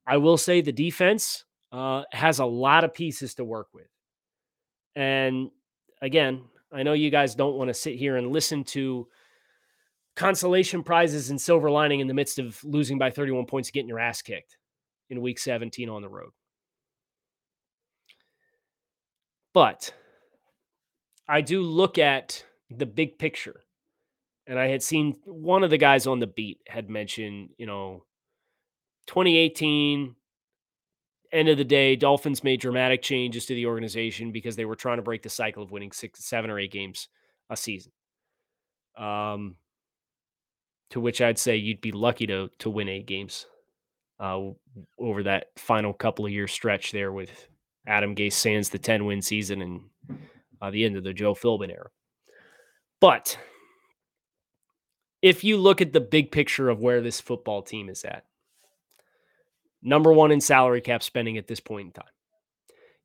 I 0.04 0.16
will 0.16 0.36
say 0.36 0.62
the 0.62 0.72
defense 0.72 1.44
uh, 1.70 2.02
has 2.10 2.40
a 2.40 2.44
lot 2.44 2.82
of 2.82 2.92
pieces 2.92 3.34
to 3.34 3.44
work 3.44 3.68
with. 3.72 3.86
And 4.96 5.48
again, 6.02 6.42
I 6.72 6.82
know 6.82 6.92
you 6.92 7.10
guys 7.10 7.36
don't 7.36 7.54
want 7.54 7.68
to 7.68 7.74
sit 7.74 7.94
here 7.94 8.16
and 8.16 8.32
listen 8.32 8.64
to 8.64 9.06
consolation 10.16 10.82
prizes 10.82 11.30
and 11.30 11.40
silver 11.40 11.70
lining 11.70 12.00
in 12.00 12.08
the 12.08 12.14
midst 12.14 12.40
of 12.40 12.58
losing 12.64 12.98
by 12.98 13.12
31 13.12 13.46
points, 13.46 13.70
getting 13.70 13.88
your 13.88 14.00
ass 14.00 14.22
kicked 14.22 14.56
in 15.10 15.20
week 15.20 15.38
17 15.38 15.88
on 15.88 16.02
the 16.02 16.08
road. 16.08 16.30
But 19.54 19.92
I 21.28 21.40
do 21.40 21.62
look 21.62 21.98
at 21.98 22.44
the 22.70 22.86
big 22.86 23.18
picture. 23.18 23.62
And 24.46 24.58
I 24.58 24.68
had 24.68 24.82
seen 24.82 25.16
one 25.24 25.62
of 25.62 25.70
the 25.70 25.78
guys 25.78 26.06
on 26.06 26.20
the 26.20 26.26
beat 26.26 26.60
had 26.66 26.88
mentioned, 26.88 27.50
you 27.58 27.66
know, 27.66 28.04
2018, 29.08 30.14
end 31.32 31.48
of 31.48 31.58
the 31.58 31.64
day, 31.64 31.96
Dolphins 31.96 32.44
made 32.44 32.60
dramatic 32.60 33.02
changes 33.02 33.46
to 33.46 33.54
the 33.54 33.66
organization 33.66 34.32
because 34.32 34.56
they 34.56 34.64
were 34.64 34.76
trying 34.76 34.96
to 34.96 35.02
break 35.02 35.22
the 35.22 35.28
cycle 35.28 35.62
of 35.62 35.70
winning 35.70 35.92
six, 35.92 36.24
seven, 36.24 36.50
or 36.50 36.58
eight 36.58 36.72
games 36.72 37.08
a 37.50 37.56
season. 37.56 37.92
Um, 38.96 39.56
to 40.90 41.00
which 41.00 41.20
I'd 41.20 41.38
say 41.38 41.56
you'd 41.56 41.80
be 41.80 41.92
lucky 41.92 42.26
to 42.26 42.50
to 42.58 42.70
win 42.70 42.88
eight 42.88 43.06
games 43.06 43.46
uh, 44.20 44.40
over 44.98 45.22
that 45.22 45.46
final 45.56 45.92
couple 45.92 46.26
of 46.26 46.32
year 46.32 46.48
stretch 46.48 46.92
there 46.92 47.12
with 47.12 47.48
Adam 47.86 48.14
Gase 48.14 48.34
sands 48.34 48.68
the 48.68 48.78
10 48.78 49.04
win 49.04 49.22
season 49.22 49.62
and 49.62 49.80
uh, 50.60 50.70
the 50.70 50.84
end 50.84 50.96
of 50.96 51.04
the 51.04 51.12
Joe 51.12 51.34
Philbin 51.34 51.70
era. 51.70 51.88
But 53.00 53.38
if 55.22 55.44
you 55.44 55.56
look 55.56 55.80
at 55.80 55.92
the 55.92 56.00
big 56.00 56.30
picture 56.32 56.68
of 56.68 56.80
where 56.80 57.00
this 57.00 57.20
football 57.20 57.62
team 57.62 57.88
is 57.88 58.04
at, 58.04 58.24
number 59.82 60.12
one 60.12 60.32
in 60.32 60.40
salary 60.40 60.80
cap 60.80 61.02
spending 61.02 61.38
at 61.38 61.46
this 61.46 61.60
point 61.60 61.86
in 61.86 61.92
time. 61.92 62.12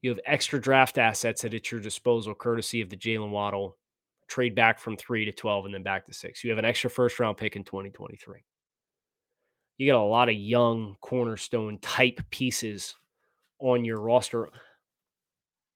You 0.01 0.09
have 0.09 0.19
extra 0.25 0.59
draft 0.59 0.97
assets 0.97 1.45
at 1.45 1.71
your 1.71 1.79
disposal, 1.79 2.35
courtesy 2.35 2.81
of 2.81 2.89
the 2.89 2.97
Jaylen 2.97 3.29
Waddle 3.29 3.77
trade 4.27 4.55
back 4.55 4.79
from 4.79 4.97
three 4.97 5.25
to 5.25 5.31
12 5.31 5.65
and 5.65 5.73
then 5.73 5.83
back 5.83 6.05
to 6.07 6.13
six. 6.13 6.43
You 6.43 6.49
have 6.49 6.59
an 6.59 6.65
extra 6.65 6.89
first 6.89 7.19
round 7.19 7.37
pick 7.37 7.55
in 7.55 7.63
2023 7.63 8.43
you 9.77 9.91
got 9.91 10.01
a 10.01 10.03
lot 10.03 10.29
of 10.29 10.35
young 10.35 10.95
cornerstone 11.01 11.79
type 11.79 12.21
pieces 12.29 12.95
on 13.59 13.85
your 13.85 13.99
roster. 13.99 14.49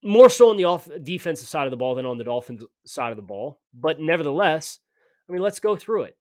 More 0.03 0.29
so 0.29 0.49
on 0.49 0.57
the 0.57 0.65
off 0.65 0.88
defensive 1.03 1.47
side 1.47 1.65
of 1.65 1.71
the 1.71 1.77
ball 1.77 1.95
than 1.95 2.05
on 2.05 2.17
the 2.17 2.23
Dolphins 2.23 2.63
side 2.86 3.12
of 3.12 3.17
the 3.17 3.23
ball. 3.23 3.60
But 3.73 3.99
nevertheless, 3.99 4.79
I 5.27 5.33
mean, 5.33 5.41
let's 5.41 5.60
go 5.60 5.75
through 5.75 6.03
it. 6.03 6.17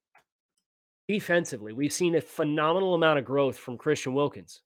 Defensively, 1.09 1.73
we've 1.73 1.93
seen 1.93 2.17
a 2.17 2.21
phenomenal 2.21 2.95
amount 2.95 3.19
of 3.19 3.25
growth 3.25 3.57
from 3.59 3.79
Christian 3.79 4.15
Wilkins. 4.15 4.63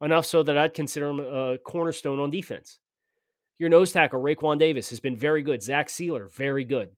Enough 0.00 0.26
so 0.26 0.42
that 0.42 0.58
I'd 0.58 0.74
consider 0.74 1.08
him 1.08 1.20
a 1.20 1.58
cornerstone 1.58 2.20
on 2.20 2.30
defense. 2.30 2.78
Your 3.58 3.68
nose 3.68 3.92
tackle, 3.92 4.20
Raekwon 4.20 4.58
Davis, 4.58 4.90
has 4.90 5.00
been 5.00 5.16
very 5.16 5.42
good. 5.42 5.62
Zach 5.62 5.88
Sieler, 5.88 6.32
very 6.32 6.64
good. 6.64 6.90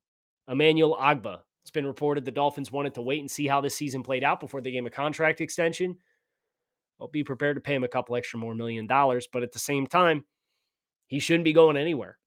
Emmanuel 0.48 0.96
Ogbah, 1.00 1.40
it's 1.64 1.70
been 1.70 1.86
reported 1.86 2.26
the 2.26 2.30
Dolphins 2.30 2.70
wanted 2.70 2.92
to 2.92 3.00
wait 3.00 3.20
and 3.20 3.30
see 3.30 3.46
how 3.46 3.62
this 3.62 3.74
season 3.74 4.02
played 4.02 4.22
out 4.22 4.38
before 4.38 4.60
they 4.60 4.70
gave 4.70 4.80
him 4.80 4.86
a 4.86 4.90
contract 4.90 5.40
extension. 5.40 5.96
I'll 7.00 7.08
be 7.08 7.24
prepared 7.24 7.56
to 7.56 7.62
pay 7.62 7.74
him 7.74 7.84
a 7.84 7.88
couple 7.88 8.16
extra 8.16 8.38
more 8.38 8.54
million 8.54 8.86
dollars. 8.86 9.26
But 9.32 9.42
at 9.42 9.50
the 9.50 9.58
same 9.58 9.86
time, 9.86 10.26
he 11.06 11.18
shouldn't 11.18 11.44
be 11.44 11.54
going 11.54 11.78
anywhere. 11.78 12.18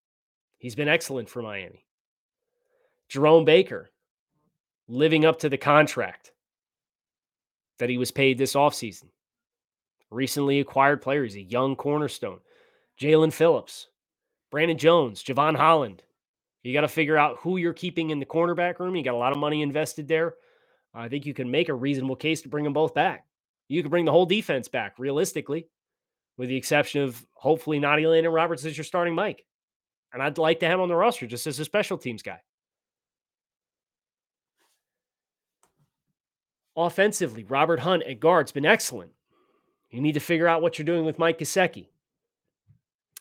He's 0.57 0.73
been 0.73 0.87
excellent 0.87 1.29
for 1.29 1.43
Miami. 1.43 1.85
Jerome 3.09 3.45
Baker, 3.45 3.91
living 4.87 5.23
up 5.23 5.37
to 5.39 5.49
the 5.49 5.57
contract 5.57 6.31
that 7.77 7.89
he 7.89 7.99
was 7.99 8.09
paid 8.09 8.39
this 8.39 8.55
offseason. 8.55 9.09
Recently 10.09 10.61
acquired 10.61 11.03
player. 11.03 11.23
He's 11.23 11.35
a 11.35 11.41
young 11.41 11.75
cornerstone. 11.75 12.39
Jaelan 12.99 13.31
Phillips, 13.31 13.89
Brandon 14.49 14.79
Jones, 14.79 15.23
Jevon 15.23 15.55
Holland. 15.55 16.01
You 16.67 16.73
got 16.73 16.81
to 16.81 16.89
figure 16.89 17.17
out 17.17 17.37
who 17.39 17.55
you're 17.55 17.71
keeping 17.71 18.09
in 18.09 18.19
the 18.19 18.25
cornerback 18.25 18.79
room. 18.79 18.93
You 18.93 19.01
got 19.01 19.13
a 19.13 19.17
lot 19.17 19.31
of 19.31 19.37
money 19.37 19.61
invested 19.61 20.05
there. 20.05 20.35
I 20.93 21.07
think 21.07 21.25
you 21.25 21.33
can 21.33 21.49
make 21.49 21.69
a 21.69 21.73
reasonable 21.73 22.17
case 22.17 22.41
to 22.41 22.49
bring 22.49 22.65
them 22.65 22.73
both 22.73 22.93
back. 22.93 23.25
You 23.69 23.81
could 23.81 23.89
bring 23.89 24.03
the 24.03 24.11
whole 24.11 24.25
defense 24.25 24.67
back, 24.67 24.99
realistically, 24.99 25.69
with 26.35 26.49
the 26.49 26.57
exception 26.57 27.03
of 27.03 27.25
hopefully 27.31 27.79
not 27.79 27.99
and 27.99 28.33
Roberts 28.33 28.65
as 28.65 28.75
your 28.75 28.83
starting 28.83 29.15
Mike. 29.15 29.45
And 30.11 30.21
I'd 30.21 30.37
like 30.37 30.59
to 30.59 30.65
have 30.65 30.73
him 30.73 30.81
on 30.81 30.89
the 30.89 30.95
roster 30.97 31.25
just 31.25 31.47
as 31.47 31.57
a 31.57 31.63
special 31.63 31.97
teams 31.97 32.21
guy. 32.21 32.41
Offensively, 36.75 37.45
Robert 37.45 37.79
Hunt 37.79 38.03
at 38.03 38.19
guard's 38.19 38.51
been 38.51 38.65
excellent. 38.65 39.11
You 39.89 40.01
need 40.01 40.15
to 40.15 40.19
figure 40.19 40.49
out 40.49 40.61
what 40.61 40.77
you're 40.77 40.85
doing 40.85 41.05
with 41.05 41.17
Mike 41.17 41.39
Gesicki. 41.39 41.87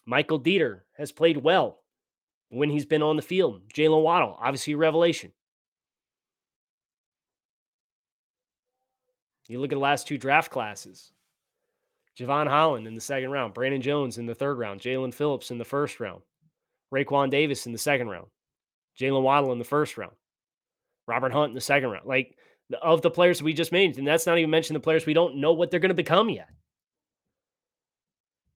Michael 0.04 0.40
Deiter 0.40 0.80
has 0.96 1.12
played 1.12 1.36
well 1.36 1.78
when 2.50 2.70
he's 2.70 2.86
been 2.86 3.02
on 3.02 3.16
the 3.16 3.22
field. 3.22 3.62
Jaylen 3.72 4.02
Waddle, 4.02 4.36
obviously 4.40 4.74
a 4.74 4.76
revelation. 4.76 5.32
You 9.48 9.60
look 9.60 9.72
at 9.72 9.76
the 9.76 9.80
last 9.80 10.08
two 10.08 10.18
draft 10.18 10.50
classes. 10.50 11.12
Jevon 12.18 12.48
Holland 12.48 12.86
in 12.86 12.94
the 12.94 13.00
second 13.00 13.30
round, 13.30 13.54
Brandon 13.54 13.82
Jones 13.82 14.18
in 14.18 14.26
the 14.26 14.34
third 14.34 14.58
round, 14.58 14.80
Jaelan 14.80 15.12
Phillips 15.12 15.50
in 15.50 15.58
the 15.58 15.64
first 15.64 16.00
round, 16.00 16.22
Raekwon 16.92 17.30
Davis 17.30 17.66
in 17.66 17.72
the 17.72 17.78
second 17.78 18.08
round, 18.08 18.26
Jaylen 18.98 19.22
Waddle 19.22 19.52
in 19.52 19.58
the 19.58 19.64
first 19.64 19.98
round, 19.98 20.14
Robert 21.06 21.32
Hunt 21.32 21.50
in 21.50 21.54
the 21.54 21.60
second 21.60 21.90
round. 21.90 22.06
Like 22.06 22.34
of 22.82 23.02
the 23.02 23.10
players 23.10 23.42
we 23.42 23.52
just 23.52 23.70
made, 23.70 23.98
and 23.98 24.06
that's 24.06 24.26
not 24.26 24.38
even 24.38 24.50
mentioning 24.50 24.80
the 24.80 24.84
players 24.84 25.04
we 25.04 25.14
don't 25.14 25.36
know 25.36 25.52
what 25.52 25.70
they're 25.70 25.78
going 25.78 25.90
to 25.90 25.94
become 25.94 26.30
yet. 26.30 26.48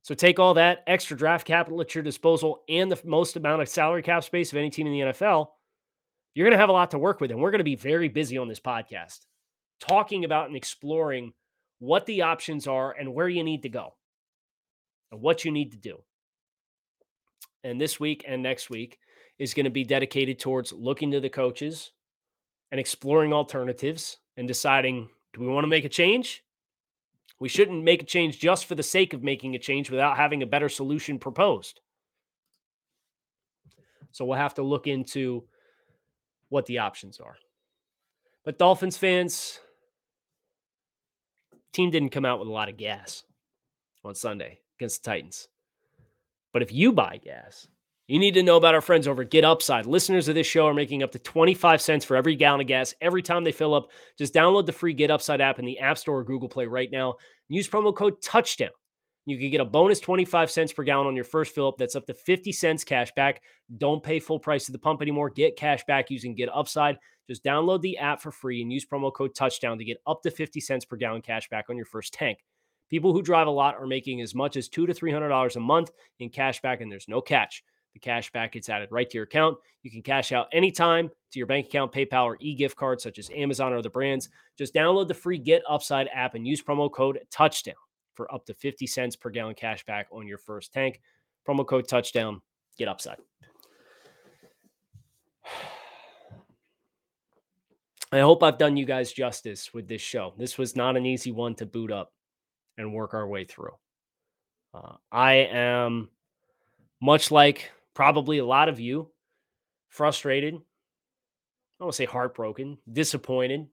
So 0.03 0.15
take 0.15 0.39
all 0.39 0.55
that 0.55 0.83
extra 0.87 1.17
draft 1.17 1.47
capital 1.47 1.81
at 1.81 1.95
your 1.95 2.03
disposal 2.03 2.63
and 2.69 2.91
the 2.91 3.01
most 3.05 3.37
amount 3.37 3.63
of 3.63 3.69
salary 3.69 4.03
cap 4.03 4.25
space 4.25 4.51
of 4.53 4.59
any 4.59 4.71
team 4.71 4.87
in 4.87 4.93
the 4.93 5.13
NFL. 5.13 5.49
You're 6.35 6.47
going 6.47 6.57
to 6.57 6.61
have 6.61 6.69
a 6.69 6.73
lot 6.73 6.93
to 6.93 6.99
work 6.99 7.21
with, 7.21 7.31
and 7.31 7.41
we're 7.41 7.51
going 7.51 7.59
to 7.59 7.65
be 7.65 7.77
very 7.77 8.09
busy 8.09 8.39
on 8.39 8.49
this 8.49 8.61
podcast 8.61 9.21
talking 9.81 10.25
about 10.25 10.47
and 10.47 10.57
exploring 10.57 11.33
what 11.79 12.07
the 12.07 12.23
options 12.23 12.67
are 12.67 12.93
and 12.93 13.13
where 13.15 13.29
you 13.29 13.43
need 13.43 13.63
to 13.63 13.69
go 13.69 13.95
and 15.11 15.21
what 15.21 15.45
you 15.45 15.51
need 15.51 15.73
to 15.73 15.79
do. 15.79 15.99
And 17.65 17.81
this 17.81 17.99
week 17.99 18.25
and 18.29 18.43
next 18.43 18.71
week 18.71 18.99
is 19.39 19.55
going 19.55 19.65
to 19.65 19.71
be 19.71 19.85
dedicated 19.85 20.39
towards 20.39 20.73
looking 20.73 21.11
to 21.11 21.21
the 21.21 21.29
coaches 21.29 21.93
and 22.71 22.79
exploring 22.79 23.33
alternatives 23.33 24.19
and 24.37 24.47
deciding 24.47 25.09
do 25.33 25.41
we 25.41 25.49
want 25.49 25.65
to 25.65 25.69
make 25.69 25.85
a 25.85 25.89
change? 25.89 26.43
We 27.41 27.49
shouldn't 27.49 27.83
make 27.83 28.03
a 28.03 28.07
change 28.07 28.39
just 28.39 28.67
for 28.67 28.75
the 28.75 28.83
sake 28.83 29.15
of 29.15 29.23
making 29.23 29.55
a 29.55 29.59
change 29.59 29.91
without 29.91 30.17
having 30.17 30.43
a 30.43 30.47
better 30.47 30.69
solution 30.69 31.19
proposed. 31.19 31.81
So 34.13 34.25
we'll 34.25 34.39
have 34.39 34.55
to 34.55 34.63
look 34.63 34.87
into 34.87 35.45
what 36.51 36.67
the 36.67 36.79
options 36.79 37.19
are. 37.19 37.37
But 38.45 38.59
Dolphins 38.59 38.99
fans, 38.99 39.59
team 41.73 41.91
didn't 41.91 42.11
come 42.11 42.27
out 42.27 42.39
with 42.39 42.49
a 42.49 42.53
lot 42.53 42.69
of 42.69 42.77
gas 42.77 43.25
on 44.05 44.15
Sunday 44.15 44.61
against 44.79 45.03
the 45.03 45.11
Titans. 45.11 45.49
But 46.53 46.63
if 46.63 46.73
you 46.73 46.93
buy 46.93 47.21
gas, 47.23 47.69
you 48.11 48.19
need 48.19 48.35
to 48.35 48.43
know 48.43 48.57
about 48.57 48.75
our 48.75 48.81
friends 48.81 49.07
over 49.07 49.23
Get 49.23 49.45
Upside. 49.45 49.87
Listeners 49.87 50.27
of 50.27 50.35
this 50.35 50.47
show 50.47 50.67
are 50.67 50.75
making 50.75 51.05
up 51.05 51.13
to 51.13 51.21
25 51.21 51.81
cents 51.81 52.05
for 52.05 52.17
every 52.17 52.35
gallon 52.35 52.61
of 52.61 52.67
gas 52.67 52.93
every 53.01 53.23
time 53.23 53.45
they 53.45 53.53
fill 53.53 53.73
up. 53.73 53.89
Just 54.19 54.35
download 54.35 54.67
the 54.67 54.73
free 54.73 54.93
Get 54.93 55.13
Upside 55.13 55.41
app 55.41 55.61
in 55.61 55.65
the 55.65 55.79
App 55.79 55.97
Store 55.97 56.19
or 56.19 56.25
Google 56.25 56.49
Play 56.49 56.67
right 56.67 56.91
now. 56.91 57.15
Use 57.49 57.69
promo 57.69 57.95
code 57.95 58.21
Touchdown. 58.21 58.71
You 59.27 59.39
can 59.39 59.51
get 59.51 59.61
a 59.61 59.65
bonus 59.65 60.01
25 60.01 60.51
cents 60.51 60.73
per 60.73 60.83
gallon 60.83 61.07
on 61.07 61.15
your 61.15 61.25
first 61.25 61.55
fill 61.55 61.69
up. 61.69 61.77
That's 61.79 61.95
up 61.95 62.05
to 62.07 62.15
50 62.15 62.51
cents 62.51 62.83
cash 62.83 63.13
back. 63.15 63.43
Don't 63.79 64.03
pay 64.03 64.19
full 64.19 64.41
price 64.41 64.67
to 64.67 64.73
the 64.73 64.79
pump 64.81 65.03
anymore. 65.03 65.31
Get 65.31 65.57
cash 65.57 65.85
back 65.87 66.11
using 66.11 66.35
Get 66.35 66.49
Upside. 66.53 66.99
Just 67.29 67.45
download 67.45 67.81
the 67.81 67.97
app 67.99 68.21
for 68.21 68.33
free 68.33 68.61
and 68.61 68.73
use 68.73 68.85
promo 68.85 69.15
code 69.15 69.37
touchdown 69.37 69.79
to 69.79 69.85
get 69.85 69.99
up 70.05 70.21
to 70.23 70.33
50 70.33 70.59
cents 70.59 70.85
per 70.85 70.97
gallon 70.97 71.23
cash 71.23 71.49
back 71.49 71.67
on 71.71 71.77
your 71.77 71.87
first 71.87 72.13
tank. 72.13 72.39
People 72.89 73.13
who 73.13 73.23
drive 73.23 73.47
a 73.47 73.53
lot 73.53 73.77
are 73.77 73.87
making 73.87 74.21
as 74.21 74.35
much 74.35 74.57
as 74.57 74.69
two 74.69 74.85
to 74.85 74.93
three 74.93 75.13
hundred 75.13 75.29
dollars 75.29 75.55
a 75.55 75.61
month 75.61 75.93
in 76.19 76.29
cash 76.29 76.61
back, 76.61 76.81
and 76.81 76.91
there's 76.91 77.07
no 77.07 77.21
catch. 77.21 77.63
The 77.95 78.01
cash 78.01 78.31
back 78.33 78.53
gets 78.53 78.69
added 78.69 78.89
right 78.93 79.09
to 79.11 79.17
your 79.17 79.25
account. 79.25 79.59
You 79.83 79.91
can 79.91 80.03
cash 80.03 80.33
out 80.33 80.49
anytime 80.53 81.09
to 81.09 81.39
your 81.39 81.47
bank 81.47 81.67
account, 81.67 81.93
PayPal, 81.93 82.25
or 82.25 82.37
e-gift 82.41 82.77
cards 82.77 83.03
such 83.03 83.19
as 83.19 83.31
Amazon 83.35 83.73
or 83.73 83.79
other 83.79 83.91
brands. 83.91 84.29
Just 84.57 84.75
download 84.75 85.09
the 85.09 85.15
free 85.15 85.39
Get 85.39 85.63
Upside 85.69 86.09
app 86.15 86.35
and 86.35 86.47
use 86.47 86.63
promo 86.63 86.91
code 86.91 87.21
touchdown 87.31 87.75
for 88.15 88.33
up 88.33 88.47
to 88.47 88.55
50 88.55 88.87
cents 88.87 89.17
per 89.17 89.31
gallon 89.31 89.55
cash 89.55 89.85
back 89.87 90.07
on 90.13 90.27
your 90.27 90.39
first 90.39 90.73
tank. 90.73 91.01
Promo 91.47 91.67
code 91.67 91.89
touchdown. 91.89 92.41
Get 92.79 92.89
upside. 92.89 93.19
I 98.13 98.19
hope 98.19 98.43
I've 98.43 98.59
done 98.59 98.77
you 98.77 98.85
guys 98.85 99.13
justice 99.13 99.73
with 99.73 99.87
this 99.87 100.03
show. 100.03 100.35
This 100.37 100.59
was 100.59 100.75
not 100.75 100.97
an 100.97 101.07
easy 101.07 101.31
one 101.31 101.55
to 101.57 101.67
boot 101.67 101.93
up 101.93 102.13
and 102.77 102.93
work 102.93 103.15
our 103.15 103.29
way 103.29 103.45
through. 103.45 103.75
Uh, 104.75 104.97
I 105.11 105.35
am 105.35 106.11
much 107.01 107.31
like 107.31 107.71
probably 107.95 108.39
a 108.39 108.45
lot 108.45 108.69
of 108.69 108.81
you, 108.81 109.11
frustrated. 109.89 110.55
I 111.81 111.87
to 111.87 111.93
say 111.93 112.05
heartbroken, 112.05 112.79
disappointed. 112.91 113.67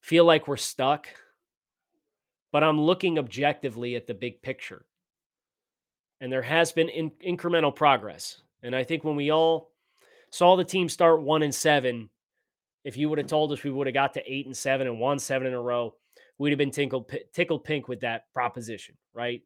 Feel 0.00 0.24
like 0.24 0.48
we're 0.48 0.56
stuck, 0.56 1.06
but 2.52 2.64
I'm 2.64 2.80
looking 2.80 3.18
objectively 3.18 3.96
at 3.96 4.06
the 4.06 4.14
big 4.14 4.42
picture. 4.42 4.86
And 6.20 6.32
there 6.32 6.42
has 6.42 6.72
been 6.72 6.88
in- 6.88 7.12
incremental 7.24 7.74
progress. 7.74 8.40
And 8.62 8.74
I 8.74 8.84
think 8.84 9.04
when 9.04 9.16
we 9.16 9.30
all 9.30 9.72
saw 10.30 10.56
the 10.56 10.64
team 10.64 10.88
start 10.88 11.22
one 11.22 11.42
and 11.42 11.54
seven, 11.54 12.08
if 12.84 12.96
you 12.96 13.08
would 13.08 13.18
have 13.18 13.26
told 13.26 13.52
us 13.52 13.62
we 13.62 13.70
would 13.70 13.86
have 13.86 13.94
got 13.94 14.14
to 14.14 14.32
eight 14.32 14.46
and 14.46 14.56
seven 14.56 14.86
and 14.86 14.98
won 14.98 15.18
seven 15.18 15.46
in 15.46 15.54
a 15.54 15.60
row, 15.60 15.94
we'd 16.38 16.50
have 16.50 16.58
been 16.58 16.70
tickled, 16.70 17.12
tickled 17.32 17.64
pink 17.64 17.88
with 17.88 18.00
that 18.00 18.24
proposition, 18.32 18.96
right? 19.14 19.42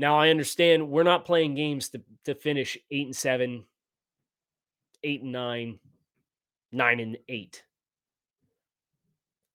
Now 0.00 0.18
I 0.18 0.30
understand 0.30 0.88
we're 0.88 1.02
not 1.02 1.26
playing 1.26 1.56
games 1.56 1.90
to, 1.90 2.00
to 2.24 2.34
finish 2.34 2.78
eight 2.90 3.04
and 3.04 3.14
seven, 3.14 3.64
eight 5.04 5.20
and 5.20 5.30
nine, 5.30 5.78
nine 6.72 7.00
and 7.00 7.18
eight. 7.28 7.62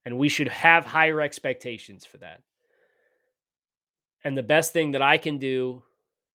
And 0.05 0.19
we 0.19 0.29
should 0.29 0.49
have 0.49 0.85
higher 0.85 1.19
expectations 1.19 2.05
for 2.05 2.19
that. 2.19 2.43
And 4.23 4.37
the 4.37 4.43
best 4.43 4.71
thing 4.71 4.91
that 4.91 5.01
I 5.01 5.17
can 5.17 5.39
do 5.39 5.81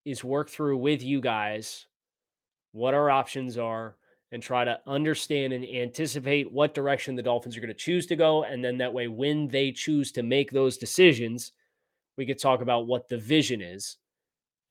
is 0.03 0.25
work 0.25 0.49
through 0.49 0.75
with 0.75 1.01
you 1.01 1.21
guys 1.21 1.85
what 2.73 2.93
our 2.93 3.09
options 3.09 3.57
are 3.57 3.95
and 4.33 4.43
try 4.43 4.65
to 4.65 4.77
understand 4.87 5.53
and 5.53 5.63
anticipate 5.63 6.51
what 6.51 6.73
direction 6.73 7.15
the 7.15 7.23
Dolphins 7.23 7.55
are 7.55 7.61
going 7.61 7.69
to 7.69 7.73
choose 7.73 8.07
to 8.07 8.17
go. 8.17 8.43
And 8.43 8.61
then 8.61 8.77
that 8.79 8.93
way, 8.93 9.07
when 9.07 9.47
they 9.47 9.71
choose 9.71 10.11
to 10.11 10.21
make 10.21 10.51
those 10.51 10.77
decisions, 10.77 11.53
we 12.17 12.25
could 12.25 12.39
talk 12.39 12.59
about 12.59 12.87
what 12.87 13.07
the 13.07 13.17
vision 13.17 13.61
is 13.61 13.95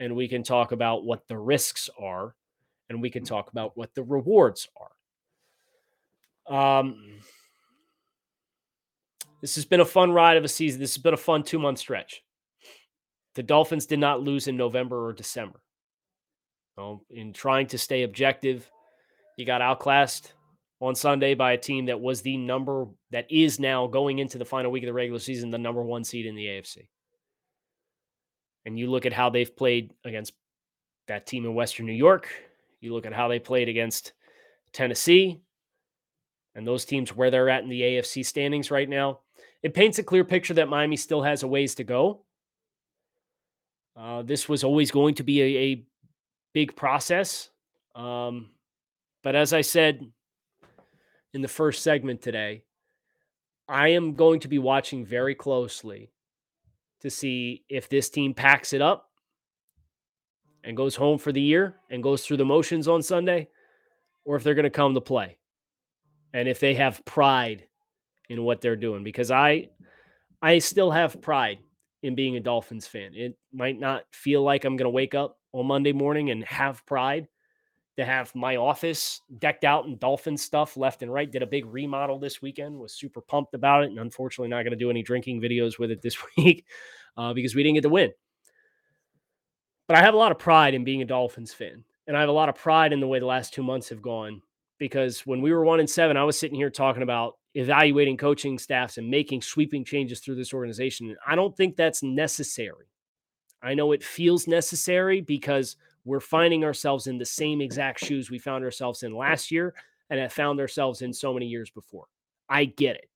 and 0.00 0.16
we 0.16 0.26
can 0.26 0.42
talk 0.42 0.72
about 0.72 1.04
what 1.04 1.28
the 1.28 1.38
risks 1.38 1.88
are 1.98 2.34
and 2.88 3.00
we 3.00 3.10
can 3.10 3.22
talk 3.24 3.52
about 3.52 3.76
what 3.76 3.94
the 3.94 4.02
rewards 4.02 4.68
are. 6.48 6.80
Um, 6.80 7.20
this 9.40 9.54
has 9.54 9.64
been 9.64 9.80
a 9.80 9.84
fun 9.84 10.10
ride 10.10 10.36
of 10.36 10.44
a 10.44 10.48
season. 10.48 10.80
This 10.80 10.94
has 10.94 11.02
been 11.02 11.14
a 11.14 11.18
fun 11.18 11.44
two 11.44 11.58
month 11.58 11.78
stretch. 11.78 12.22
The 13.36 13.42
Dolphins 13.44 13.86
did 13.86 14.00
not 14.00 14.22
lose 14.22 14.48
in 14.48 14.56
November 14.56 15.06
or 15.06 15.12
December. 15.12 15.60
So 16.76 17.02
in 17.10 17.32
trying 17.32 17.68
to 17.68 17.78
stay 17.78 18.02
objective, 18.02 18.68
you 19.36 19.46
got 19.46 19.62
outclassed 19.62 20.32
on 20.80 20.94
Sunday 20.94 21.34
by 21.34 21.52
a 21.52 21.58
team 21.58 21.86
that 21.86 22.00
was 22.00 22.22
the 22.22 22.36
number 22.36 22.86
that 23.10 23.30
is 23.30 23.60
now 23.60 23.86
going 23.86 24.18
into 24.18 24.38
the 24.38 24.44
final 24.44 24.72
week 24.72 24.82
of 24.82 24.88
the 24.88 24.92
regular 24.92 25.20
season, 25.20 25.50
the 25.50 25.58
number 25.58 25.82
one 25.82 26.04
seed 26.04 26.26
in 26.26 26.34
the 26.34 26.46
AFC. 26.46 26.88
And 28.64 28.78
you 28.78 28.90
look 28.90 29.06
at 29.06 29.12
how 29.12 29.30
they've 29.30 29.56
played 29.56 29.92
against 30.04 30.32
that 31.08 31.26
team 31.26 31.44
in 31.44 31.54
Western 31.54 31.86
New 31.86 31.92
York. 31.92 32.28
You 32.80 32.94
look 32.94 33.06
at 33.06 33.12
how 33.12 33.28
they 33.28 33.38
played 33.38 33.68
against 33.68 34.12
Tennessee 34.72 35.40
and 36.54 36.66
those 36.66 36.84
teams 36.84 37.14
where 37.14 37.30
they're 37.30 37.48
at 37.48 37.62
in 37.62 37.68
the 37.68 37.80
AFC 37.80 38.24
standings 38.24 38.70
right 38.70 38.88
now. 38.88 39.20
It 39.62 39.74
paints 39.74 39.98
a 39.98 40.02
clear 40.02 40.24
picture 40.24 40.54
that 40.54 40.68
Miami 40.68 40.96
still 40.96 41.22
has 41.22 41.42
a 41.42 41.48
ways 41.48 41.74
to 41.76 41.84
go. 41.84 42.22
Uh, 43.96 44.22
this 44.22 44.48
was 44.48 44.64
always 44.64 44.90
going 44.90 45.14
to 45.16 45.22
be 45.22 45.42
a, 45.42 45.62
a 45.62 45.84
big 46.54 46.74
process. 46.76 47.50
Um, 47.94 48.50
but 49.22 49.34
as 49.34 49.52
I 49.52 49.60
said 49.60 50.06
in 51.34 51.42
the 51.42 51.48
first 51.48 51.82
segment 51.82 52.22
today, 52.22 52.62
I 53.68 53.88
am 53.88 54.14
going 54.14 54.40
to 54.40 54.48
be 54.48 54.58
watching 54.58 55.04
very 55.04 55.34
closely 55.34 56.10
to 57.00 57.10
see 57.10 57.64
if 57.68 57.88
this 57.88 58.10
team 58.10 58.34
packs 58.34 58.72
it 58.72 58.82
up 58.82 59.10
and 60.64 60.76
goes 60.76 60.94
home 60.94 61.18
for 61.18 61.32
the 61.32 61.40
year 61.40 61.76
and 61.90 62.02
goes 62.02 62.24
through 62.24 62.36
the 62.36 62.44
motions 62.44 62.88
on 62.88 63.02
Sunday, 63.02 63.48
or 64.24 64.36
if 64.36 64.44
they're 64.44 64.54
going 64.54 64.64
to 64.64 64.70
come 64.70 64.94
to 64.94 65.00
play 65.00 65.36
and 66.34 66.48
if 66.48 66.60
they 66.60 66.74
have 66.74 67.04
pride 67.04 67.66
in 68.28 68.44
what 68.44 68.60
they're 68.60 68.76
doing. 68.76 69.02
Because 69.02 69.30
I, 69.30 69.70
I 70.42 70.58
still 70.58 70.90
have 70.90 71.20
pride 71.20 71.58
in 72.02 72.14
being 72.14 72.36
a 72.36 72.40
Dolphins 72.40 72.86
fan. 72.86 73.12
It 73.14 73.36
might 73.52 73.78
not 73.78 74.04
feel 74.12 74.42
like 74.42 74.64
I'm 74.64 74.76
going 74.76 74.84
to 74.84 74.90
wake 74.90 75.14
up 75.14 75.38
on 75.52 75.66
Monday 75.66 75.92
morning 75.92 76.30
and 76.30 76.44
have 76.44 76.84
pride 76.86 77.28
to 78.00 78.06
have 78.06 78.34
my 78.34 78.56
office 78.56 79.22
decked 79.38 79.64
out 79.64 79.86
in 79.86 79.96
dolphin 79.98 80.36
stuff 80.36 80.76
left 80.76 81.02
and 81.02 81.12
right. 81.12 81.30
Did 81.30 81.42
a 81.42 81.46
big 81.46 81.66
remodel 81.66 82.18
this 82.18 82.42
weekend, 82.42 82.78
was 82.78 82.92
super 82.92 83.20
pumped 83.20 83.54
about 83.54 83.84
it. 83.84 83.90
And 83.90 83.98
unfortunately, 83.98 84.48
not 84.48 84.62
going 84.62 84.72
to 84.72 84.76
do 84.76 84.90
any 84.90 85.02
drinking 85.02 85.40
videos 85.40 85.78
with 85.78 85.90
it 85.90 86.02
this 86.02 86.16
week 86.36 86.66
uh, 87.16 87.32
because 87.32 87.54
we 87.54 87.62
didn't 87.62 87.76
get 87.76 87.82
to 87.82 87.88
win. 87.88 88.10
But 89.86 89.96
I 89.96 90.02
have 90.02 90.14
a 90.14 90.18
lot 90.18 90.32
of 90.32 90.38
pride 90.38 90.74
in 90.74 90.84
being 90.84 91.02
a 91.02 91.06
Dolphins 91.06 91.52
fan. 91.52 91.84
And 92.06 92.16
I 92.16 92.20
have 92.20 92.28
a 92.28 92.32
lot 92.32 92.48
of 92.48 92.54
pride 92.56 92.92
in 92.92 93.00
the 93.00 93.06
way 93.06 93.18
the 93.20 93.26
last 93.26 93.54
two 93.54 93.62
months 93.62 93.88
have 93.88 94.02
gone 94.02 94.42
because 94.78 95.20
when 95.26 95.40
we 95.42 95.52
were 95.52 95.64
one 95.64 95.78
and 95.78 95.88
seven, 95.88 96.16
I 96.16 96.24
was 96.24 96.38
sitting 96.38 96.56
here 96.56 96.70
talking 96.70 97.02
about 97.02 97.36
evaluating 97.54 98.16
coaching 98.16 98.58
staffs 98.58 98.98
and 98.98 99.08
making 99.08 99.42
sweeping 99.42 99.84
changes 99.84 100.20
through 100.20 100.36
this 100.36 100.54
organization. 100.54 101.14
I 101.26 101.36
don't 101.36 101.56
think 101.56 101.76
that's 101.76 102.02
necessary. 102.02 102.86
I 103.62 103.74
know 103.74 103.92
it 103.92 104.02
feels 104.02 104.48
necessary 104.48 105.20
because 105.20 105.76
we're 106.04 106.20
finding 106.20 106.64
ourselves 106.64 107.06
in 107.06 107.18
the 107.18 107.24
same 107.24 107.60
exact 107.60 108.04
shoes 108.04 108.30
we 108.30 108.38
found 108.38 108.64
ourselves 108.64 109.02
in 109.02 109.14
last 109.14 109.50
year 109.50 109.74
and 110.08 110.18
have 110.18 110.32
found 110.32 110.60
ourselves 110.60 111.02
in 111.02 111.12
so 111.12 111.32
many 111.32 111.46
years 111.46 111.70
before. 111.70 112.06
I 112.48 112.64
get 112.64 112.96
it. 112.96 113.08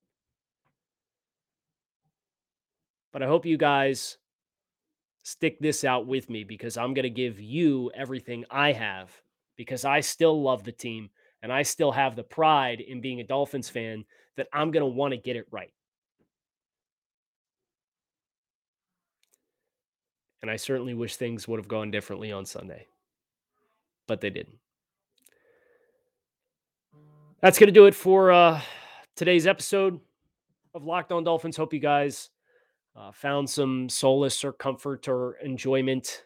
But 3.12 3.22
I 3.22 3.26
hope 3.26 3.46
you 3.46 3.56
guys 3.56 4.18
stick 5.22 5.58
this 5.58 5.84
out 5.84 6.06
with 6.06 6.28
me 6.28 6.44
because 6.44 6.76
I'm 6.76 6.94
going 6.94 7.04
to 7.04 7.10
give 7.10 7.40
you 7.40 7.90
everything 7.94 8.44
I 8.50 8.72
have 8.72 9.10
because 9.56 9.84
I 9.84 10.00
still 10.00 10.42
love 10.42 10.64
the 10.64 10.72
team 10.72 11.10
and 11.42 11.52
I 11.52 11.62
still 11.62 11.92
have 11.92 12.16
the 12.16 12.22
pride 12.22 12.80
in 12.80 13.00
being 13.00 13.20
a 13.20 13.24
Dolphins 13.24 13.68
fan 13.68 14.04
that 14.36 14.48
I'm 14.52 14.70
going 14.70 14.82
to 14.82 14.86
want 14.86 15.12
to 15.12 15.18
get 15.18 15.36
it 15.36 15.46
right. 15.50 15.72
And 20.44 20.50
I 20.50 20.56
certainly 20.56 20.92
wish 20.92 21.16
things 21.16 21.48
would 21.48 21.58
have 21.58 21.68
gone 21.68 21.90
differently 21.90 22.30
on 22.30 22.44
Sunday, 22.44 22.86
but 24.06 24.20
they 24.20 24.28
didn't. 24.28 24.58
That's 27.40 27.58
going 27.58 27.68
to 27.68 27.72
do 27.72 27.86
it 27.86 27.94
for 27.94 28.30
uh, 28.30 28.60
today's 29.16 29.46
episode 29.46 29.98
of 30.74 30.84
Locked 30.84 31.12
On 31.12 31.24
Dolphins. 31.24 31.56
Hope 31.56 31.72
you 31.72 31.80
guys 31.80 32.28
uh, 32.94 33.10
found 33.10 33.48
some 33.48 33.88
solace 33.88 34.44
or 34.44 34.52
comfort 34.52 35.08
or 35.08 35.36
enjoyment 35.42 36.24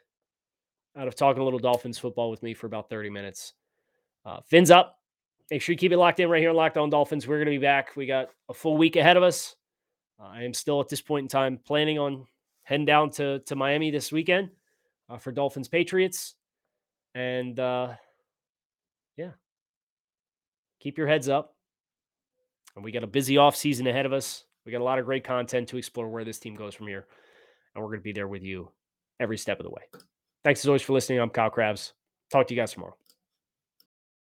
out 0.96 1.06
of 1.06 1.14
talking 1.14 1.40
a 1.40 1.44
little 1.44 1.60
Dolphins 1.60 1.96
football 1.96 2.28
with 2.28 2.42
me 2.42 2.54
for 2.54 2.66
about 2.66 2.90
30 2.90 3.10
minutes. 3.10 3.52
Uh, 4.26 4.40
fins 4.44 4.72
up. 4.72 4.98
Make 5.48 5.62
sure 5.62 5.74
you 5.74 5.78
keep 5.78 5.92
it 5.92 5.96
locked 5.96 6.18
in 6.18 6.28
right 6.28 6.40
here 6.40 6.50
on 6.50 6.56
Locked 6.56 6.76
On 6.76 6.90
Dolphins. 6.90 7.28
We're 7.28 7.36
going 7.36 7.54
to 7.54 7.60
be 7.60 7.64
back. 7.64 7.94
We 7.94 8.06
got 8.06 8.30
a 8.48 8.52
full 8.52 8.76
week 8.76 8.96
ahead 8.96 9.16
of 9.16 9.22
us. 9.22 9.54
Uh, 10.20 10.26
I 10.26 10.42
am 10.42 10.54
still 10.54 10.80
at 10.80 10.88
this 10.88 11.00
point 11.00 11.22
in 11.22 11.28
time 11.28 11.60
planning 11.64 12.00
on 12.00 12.26
heading 12.68 12.84
down 12.84 13.08
to 13.08 13.38
to 13.40 13.56
Miami 13.56 13.90
this 13.90 14.12
weekend 14.12 14.50
uh, 15.08 15.16
for 15.16 15.32
Dolphins 15.32 15.68
Patriots, 15.68 16.34
and 17.14 17.58
uh, 17.58 17.94
yeah, 19.16 19.30
keep 20.78 20.98
your 20.98 21.06
heads 21.06 21.30
up. 21.30 21.54
And 22.76 22.84
we 22.84 22.92
got 22.92 23.04
a 23.04 23.08
busy 23.08 23.38
off 23.38 23.56
season 23.56 23.86
ahead 23.86 24.04
of 24.04 24.12
us. 24.12 24.44
We 24.66 24.72
got 24.72 24.82
a 24.82 24.84
lot 24.84 24.98
of 24.98 25.06
great 25.06 25.24
content 25.24 25.68
to 25.68 25.78
explore 25.78 26.08
where 26.08 26.24
this 26.24 26.38
team 26.38 26.54
goes 26.54 26.74
from 26.74 26.88
here, 26.88 27.06
and 27.74 27.82
we're 27.82 27.88
going 27.88 28.00
to 28.00 28.04
be 28.04 28.12
there 28.12 28.28
with 28.28 28.42
you 28.42 28.70
every 29.18 29.38
step 29.38 29.58
of 29.58 29.64
the 29.64 29.70
way. 29.70 29.82
Thanks 30.44 30.60
as 30.60 30.68
always 30.68 30.82
for 30.82 30.92
listening. 30.92 31.20
I'm 31.20 31.30
Kyle 31.30 31.50
Crabbs. 31.50 31.94
Talk 32.30 32.46
to 32.48 32.54
you 32.54 32.60
guys 32.60 32.72
tomorrow. 32.72 32.94